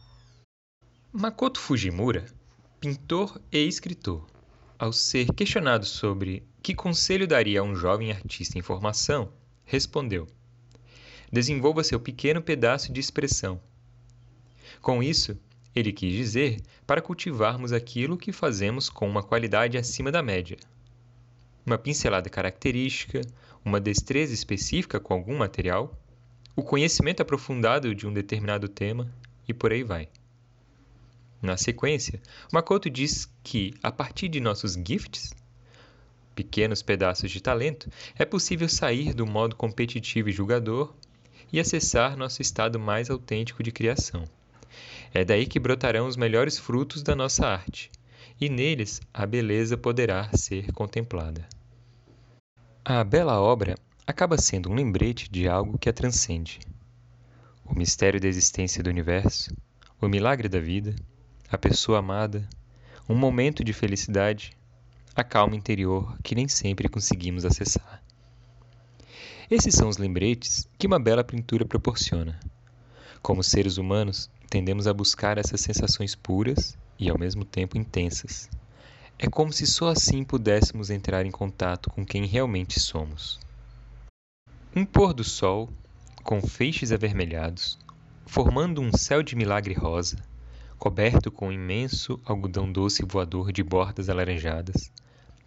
Makoto 1.13 1.61
Fujimura, 1.61 2.27
pintor 2.81 3.41
e 3.51 3.67
escritor, 3.67 4.27
ao 4.79 4.93
ser 4.93 5.33
questionado 5.33 5.87
sobre 5.87 6.43
que 6.63 6.75
conselho 6.75 7.27
daria 7.27 7.61
a 7.61 7.63
um 7.63 7.75
jovem 7.75 8.11
artista 8.11 8.59
em 8.59 8.63
formação, 8.63 9.33
respondeu: 9.65 10.27
Desenvolva 11.33 11.85
seu 11.85 11.99
pequeno 11.99 12.43
pedaço 12.43 12.93
de 12.93 13.01
expressão. 13.01 13.61
Com 14.83 15.03
isso, 15.03 15.39
ele 15.75 15.93
quis 15.93 16.13
dizer 16.13 16.61
para 16.87 17.03
cultivarmos 17.03 17.73
aquilo 17.73 18.17
que 18.17 18.33
fazemos 18.33 18.89
com 18.89 19.09
uma 19.09 19.23
qualidade 19.23 19.77
acima 19.77 20.13
da 20.13 20.23
média. 20.23 20.57
Uma 21.67 21.79
pincelada 21.79 22.31
característica, 22.31 23.21
uma 23.65 23.81
destreza 23.81 24.33
específica 24.33 25.01
com 25.01 25.15
algum 25.15 25.37
material, 25.39 25.99
o 26.55 26.63
conhecimento 26.63 27.21
aprofundado 27.21 27.95
de 27.95 28.07
um 28.07 28.13
determinado 28.13 28.69
tema 28.69 29.11
e 29.49 29.55
por 29.55 29.73
aí 29.73 29.83
vai. 29.83 30.09
Na 31.43 31.57
sequência, 31.57 32.23
Makoto 32.53 32.89
diz 32.89 33.29
que, 33.43 33.75
a 33.83 33.91
partir 33.91 34.29
de 34.29 34.41
nossos 34.41 34.75
gifts, 34.75 35.35
pequenos 36.35 36.83
pedaços 36.83 37.31
de 37.31 37.41
talento, 37.41 37.91
é 38.17 38.25
possível 38.25 38.69
sair 38.69 39.13
do 39.13 39.27
modo 39.27 39.55
competitivo 39.57 40.29
e 40.29 40.33
julgador 40.33 40.95
e 41.53 41.61
acessar 41.61 42.17
nosso 42.17 42.41
estado 42.41 42.79
mais 42.79 43.11
autêntico 43.11 43.63
de 43.63 43.71
criação. 43.71 44.25
É 45.15 45.25
daí 45.25 45.47
que 45.47 45.61
brotarão 45.61 46.09
os 46.09 46.17
melhores 46.17 46.59
frutos 46.59 47.01
da 47.01 47.15
nossa 47.15 47.47
arte, 47.47 47.89
e 48.41 48.49
neles 48.49 49.01
a 49.15 49.25
beleza 49.25 49.79
poderá 49.79 50.29
ser 50.37 50.73
contemplada. 50.73 51.49
A 52.85 53.05
bela 53.05 53.41
obra 53.41 53.77
acaba 54.05 54.37
sendo 54.37 54.69
um 54.69 54.75
lembrete 54.75 55.31
de 55.31 55.49
algo 55.49 55.79
que 55.79 55.89
a 55.89 55.93
transcende. 55.93 56.59
O 57.65 57.79
mistério 57.79 58.21
da 58.21 58.27
existência 58.27 58.83
do 58.83 58.91
universo, 58.91 59.57
o 60.01 60.09
milagre 60.09 60.49
da 60.49 60.59
vida, 60.59 60.97
a 61.49 61.57
pessoa 61.57 62.01
amada, 62.01 62.47
um 63.09 63.15
momento 63.15 63.63
de 63.63 63.73
felicidade, 63.73 64.57
a 65.15 65.23
calma 65.23 65.55
interior 65.55 66.19
que 66.25 66.35
nem 66.35 66.49
sempre 66.49 66.89
conseguimos 66.89 67.45
acessar. 67.45 68.03
Esses 69.49 69.75
são 69.75 69.89
os 69.89 69.97
lembretes 69.97 70.69
que 70.77 70.89
uma 70.89 70.99
bela 70.99 71.23
pintura 71.23 71.65
proporciona. 71.65 72.41
Como 73.25 73.43
seres 73.43 73.79
humanos, 73.79 74.29
tendemos 74.51 74.87
a 74.87 74.93
buscar 74.93 75.39
essas 75.39 75.63
sensações 75.63 76.15
puras 76.15 76.77
e 76.99 77.09
ao 77.09 77.19
mesmo 77.19 77.43
tempo 77.43 77.79
intensas. 77.79 78.51
É 79.19 79.27
como 79.31 79.51
se 79.51 79.67
só 79.67 79.89
assim 79.89 80.23
pudéssemos 80.23 80.91
entrar 80.91 81.25
em 81.25 81.31
contato 81.31 81.89
com 81.89 82.05
quem 82.05 82.27
realmente 82.27 82.79
somos. 82.79 83.41
Um 84.77 84.85
pôr 84.85 85.15
do 85.15 85.25
sol, 85.25 85.71
com 86.23 86.43
feixes 86.43 86.93
avermelhados, 86.93 87.79
formando 88.27 88.83
um 88.83 88.95
céu 88.95 89.23
de 89.23 89.35
milagre 89.35 89.73
rosa, 89.73 90.19
coberto 90.79 91.33
com 91.33 91.49
um 91.49 91.53
imenso 91.53 92.21
algodão 92.27 92.71
doce 92.71 93.07
voador 93.07 93.53
de 93.53 93.63
bordas 93.63 94.11
alaranjadas, 94.11 94.93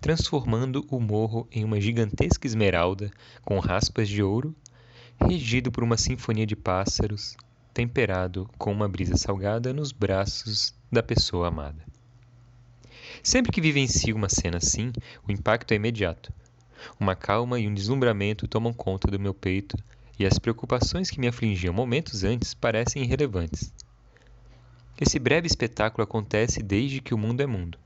transformando 0.01 0.83
o 0.89 0.99
morro 0.99 1.47
em 1.51 1.63
uma 1.63 1.79
gigantesca 1.79 2.47
esmeralda 2.47 3.11
com 3.45 3.59
raspas 3.59 4.09
de 4.09 4.23
ouro, 4.23 4.55
regido 5.21 5.71
por 5.71 5.83
uma 5.83 5.95
sinfonia 5.95 6.47
de 6.47 6.55
pássaros, 6.55 7.37
temperado 7.77 8.49
com 8.57 8.71
uma 8.71 8.89
brisa 8.89 9.15
salgada 9.17 9.71
nos 9.71 9.91
braços 9.91 10.73
da 10.91 11.03
pessoa 11.03 11.49
amada. 11.49 11.85
Sempre 13.21 13.51
que 13.51 13.61
vivencio 13.61 14.15
uma 14.15 14.29
cena 14.29 14.57
assim, 14.57 14.91
o 15.27 15.31
impacto 15.31 15.73
é 15.73 15.75
imediato. 15.75 16.33
Uma 16.99 17.15
calma 17.15 17.59
e 17.59 17.67
um 17.67 17.73
deslumbramento 17.75 18.47
tomam 18.47 18.73
conta 18.73 19.11
do 19.11 19.19
meu 19.19 19.31
peito 19.31 19.77
e 20.17 20.25
as 20.25 20.39
preocupações 20.39 21.11
que 21.11 21.19
me 21.19 21.27
afligiam 21.27 21.71
momentos 21.71 22.23
antes 22.23 22.55
parecem 22.55 23.03
irrelevantes. 23.03 23.71
Esse 24.99 25.19
breve 25.19 25.45
espetáculo 25.45 26.03
acontece 26.03 26.63
desde 26.63 26.99
que 26.99 27.13
o 27.13 27.17
mundo 27.17 27.41
é 27.41 27.45
mundo. 27.45 27.77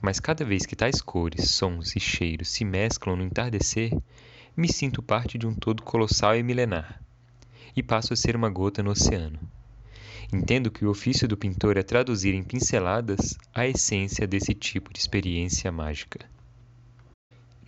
Mas 0.00 0.18
cada 0.18 0.46
vez 0.46 0.64
que 0.64 0.74
tais 0.74 1.02
cores, 1.02 1.50
sons 1.50 1.94
e 1.94 2.00
cheiros 2.00 2.48
se 2.48 2.64
mesclam 2.64 3.16
no 3.16 3.22
entardecer, 3.22 3.92
me 4.56 4.72
sinto 4.72 5.02
parte 5.02 5.36
de 5.36 5.46
um 5.46 5.54
todo 5.54 5.82
colossal 5.82 6.34
e 6.34 6.42
milenar, 6.42 7.02
e 7.76 7.82
passo 7.82 8.14
a 8.14 8.16
ser 8.16 8.34
uma 8.34 8.48
gota 8.48 8.82
no 8.82 8.90
oceano. 8.90 9.38
Entendo 10.32 10.70
que 10.70 10.84
o 10.84 10.90
ofício 10.90 11.28
do 11.28 11.36
pintor 11.36 11.76
é 11.76 11.82
traduzir 11.82 12.34
em 12.34 12.42
pinceladas 12.42 13.36
a 13.54 13.66
essência 13.66 14.26
desse 14.26 14.54
tipo 14.54 14.92
de 14.92 14.98
experiência 14.98 15.70
mágica. 15.70 16.26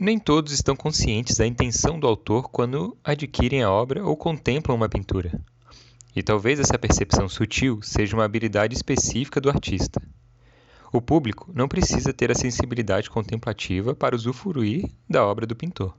Nem 0.00 0.18
todos 0.18 0.52
estão 0.52 0.74
conscientes 0.74 1.36
da 1.36 1.46
intenção 1.46 1.98
do 1.98 2.06
autor 2.06 2.48
quando 2.48 2.96
adquirem 3.04 3.62
a 3.62 3.70
obra 3.70 4.04
ou 4.04 4.16
contemplam 4.16 4.76
uma 4.76 4.88
pintura. 4.88 5.40
E 6.16 6.22
talvez 6.22 6.58
essa 6.58 6.78
percepção 6.78 7.28
sutil 7.28 7.80
seja 7.82 8.16
uma 8.16 8.24
habilidade 8.24 8.74
específica 8.74 9.40
do 9.40 9.50
artista. 9.50 10.00
O 10.92 11.02
público 11.02 11.50
não 11.54 11.68
precisa 11.68 12.12
ter 12.12 12.30
a 12.30 12.34
sensibilidade 12.34 13.10
contemplativa 13.10 13.94
para 13.94 14.16
usufruir 14.16 14.90
da 15.08 15.24
obra 15.24 15.46
do 15.46 15.54
pintor. 15.54 15.94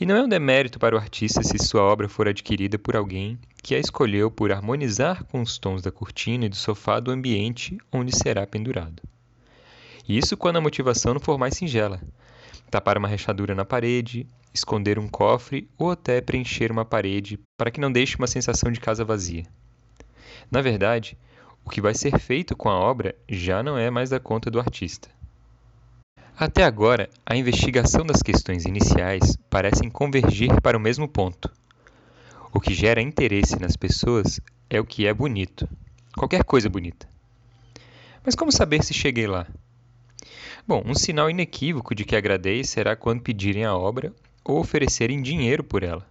E 0.00 0.04
não 0.04 0.16
é 0.16 0.22
um 0.22 0.28
demérito 0.28 0.78
para 0.78 0.96
o 0.96 0.98
artista 0.98 1.40
se 1.42 1.56
sua 1.56 1.82
obra 1.82 2.08
for 2.08 2.26
adquirida 2.26 2.76
por 2.76 2.96
alguém 2.96 3.38
que 3.62 3.76
a 3.76 3.78
escolheu 3.78 4.28
por 4.28 4.50
harmonizar 4.50 5.22
com 5.24 5.40
os 5.40 5.56
tons 5.56 5.82
da 5.82 5.92
cortina 5.92 6.46
e 6.46 6.48
do 6.48 6.56
sofá 6.56 6.98
do 6.98 7.12
ambiente 7.12 7.78
onde 7.92 8.14
será 8.14 8.44
pendurado. 8.44 9.02
Isso 10.08 10.36
quando 10.36 10.56
a 10.56 10.60
motivação 10.60 11.14
não 11.14 11.20
for 11.20 11.38
mais 11.38 11.54
singela. 11.54 12.02
Tapar 12.70 12.98
uma 12.98 13.06
rachadura 13.06 13.54
na 13.54 13.64
parede, 13.64 14.26
esconder 14.52 14.98
um 14.98 15.08
cofre 15.08 15.68
ou 15.78 15.92
até 15.92 16.20
preencher 16.20 16.72
uma 16.72 16.84
parede 16.84 17.38
para 17.56 17.70
que 17.70 17.80
não 17.80 17.90
deixe 17.90 18.16
uma 18.16 18.26
sensação 18.26 18.72
de 18.72 18.80
casa 18.80 19.04
vazia. 19.04 19.44
Na 20.50 20.60
verdade, 20.60 21.16
o 21.64 21.70
que 21.70 21.80
vai 21.80 21.94
ser 21.94 22.18
feito 22.18 22.56
com 22.56 22.68
a 22.68 22.78
obra 22.78 23.14
já 23.28 23.62
não 23.62 23.78
é 23.78 23.90
mais 23.90 24.10
da 24.10 24.18
conta 24.18 24.50
do 24.50 24.58
artista. 24.58 25.08
Até 26.36 26.64
agora, 26.64 27.08
a 27.24 27.36
investigação 27.36 28.04
das 28.04 28.20
questões 28.20 28.64
iniciais 28.64 29.36
parecem 29.48 29.88
convergir 29.88 30.60
para 30.60 30.76
o 30.76 30.80
mesmo 30.80 31.06
ponto. 31.06 31.48
O 32.52 32.60
que 32.60 32.74
gera 32.74 33.00
interesse 33.00 33.56
nas 33.60 33.76
pessoas 33.76 34.40
é 34.68 34.80
o 34.80 34.84
que 34.84 35.06
é 35.06 35.14
bonito, 35.14 35.68
qualquer 36.16 36.42
coisa 36.42 36.68
bonita. 36.68 37.08
Mas 38.24 38.34
como 38.34 38.50
saber 38.50 38.82
se 38.82 38.92
cheguei 38.92 39.28
lá? 39.28 39.46
Bom, 40.66 40.82
um 40.84 40.94
sinal 40.94 41.30
inequívoco 41.30 41.94
de 41.94 42.04
que 42.04 42.16
agradei 42.16 42.64
será 42.64 42.96
quando 42.96 43.22
pedirem 43.22 43.64
a 43.64 43.76
obra 43.76 44.12
ou 44.44 44.58
oferecerem 44.58 45.22
dinheiro 45.22 45.62
por 45.62 45.84
ela. 45.84 46.04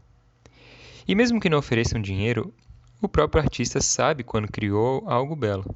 E 1.05 1.15
mesmo 1.15 1.41
que 1.41 1.49
não 1.49 1.57
ofereçam 1.57 2.01
dinheiro, 2.01 2.53
o 3.01 3.09
próprio 3.09 3.43
artista 3.43 3.81
sabe 3.81 4.23
quando 4.23 4.49
criou 4.49 5.03
algo 5.05 5.35
belo. 5.35 5.75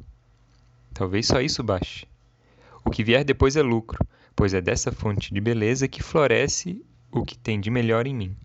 Talvez 0.93 1.27
só 1.27 1.41
isso 1.41 1.61
baste. 1.61 2.07
O 2.85 2.89
que 2.89 3.03
vier 3.03 3.25
depois 3.25 3.57
é 3.57 3.61
lucro, 3.61 3.99
pois 4.37 4.53
é 4.53 4.61
dessa 4.61 4.91
fonte 4.91 5.33
de 5.33 5.41
beleza 5.41 5.87
que 5.87 6.03
floresce 6.03 6.79
o 7.11 7.25
que 7.25 7.35
tem 7.35 7.59
de 7.59 7.71
melhor 7.71 8.05
em 8.05 8.13
mim. 8.13 8.37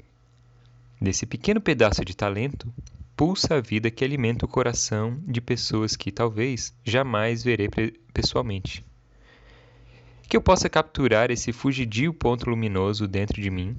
Desse 0.99 1.27
pequeno 1.27 1.61
pedaço 1.61 2.03
de 2.03 2.17
talento, 2.17 2.73
pulsa 3.15 3.57
a 3.57 3.61
vida 3.61 3.91
que 3.91 4.03
alimenta 4.03 4.47
o 4.47 4.49
coração 4.49 5.23
de 5.27 5.39
pessoas 5.39 5.95
que 5.95 6.11
talvez 6.11 6.75
jamais 6.83 7.45
verei 7.45 7.69
pessoalmente. 8.15 8.83
Que 10.27 10.35
eu 10.35 10.41
possa 10.41 10.71
capturar 10.71 11.31
esse 11.31 11.53
fugidio 11.53 12.15
ponto 12.15 12.49
luminoso 12.49 13.07
dentro 13.07 13.43
de 13.43 13.51
mim 13.51 13.77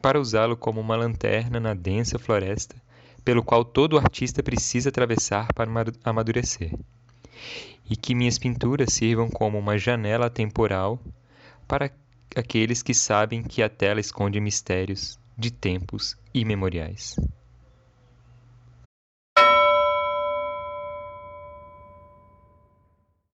para 0.00 0.18
usá-lo 0.18 0.56
como 0.56 0.80
uma 0.80 0.96
lanterna 0.96 1.60
na 1.60 1.74
densa 1.74 2.18
floresta 2.18 2.74
pelo 3.22 3.42
qual 3.42 3.66
todo 3.66 3.98
artista 3.98 4.42
precisa 4.42 4.88
atravessar 4.88 5.52
para 5.52 5.70
amadurecer, 6.04 6.72
e 7.90 7.94
que 7.94 8.14
minhas 8.14 8.38
pinturas 8.38 8.94
sirvam 8.94 9.28
como 9.28 9.58
uma 9.58 9.76
janela 9.76 10.30
temporal 10.30 10.98
para 11.70 11.88
aqueles 12.34 12.82
que 12.82 12.92
sabem 12.92 13.44
que 13.44 13.62
a 13.62 13.68
tela 13.68 14.00
esconde 14.00 14.40
mistérios 14.40 15.20
de 15.38 15.52
tempos 15.52 16.16
imemoriais. 16.34 17.14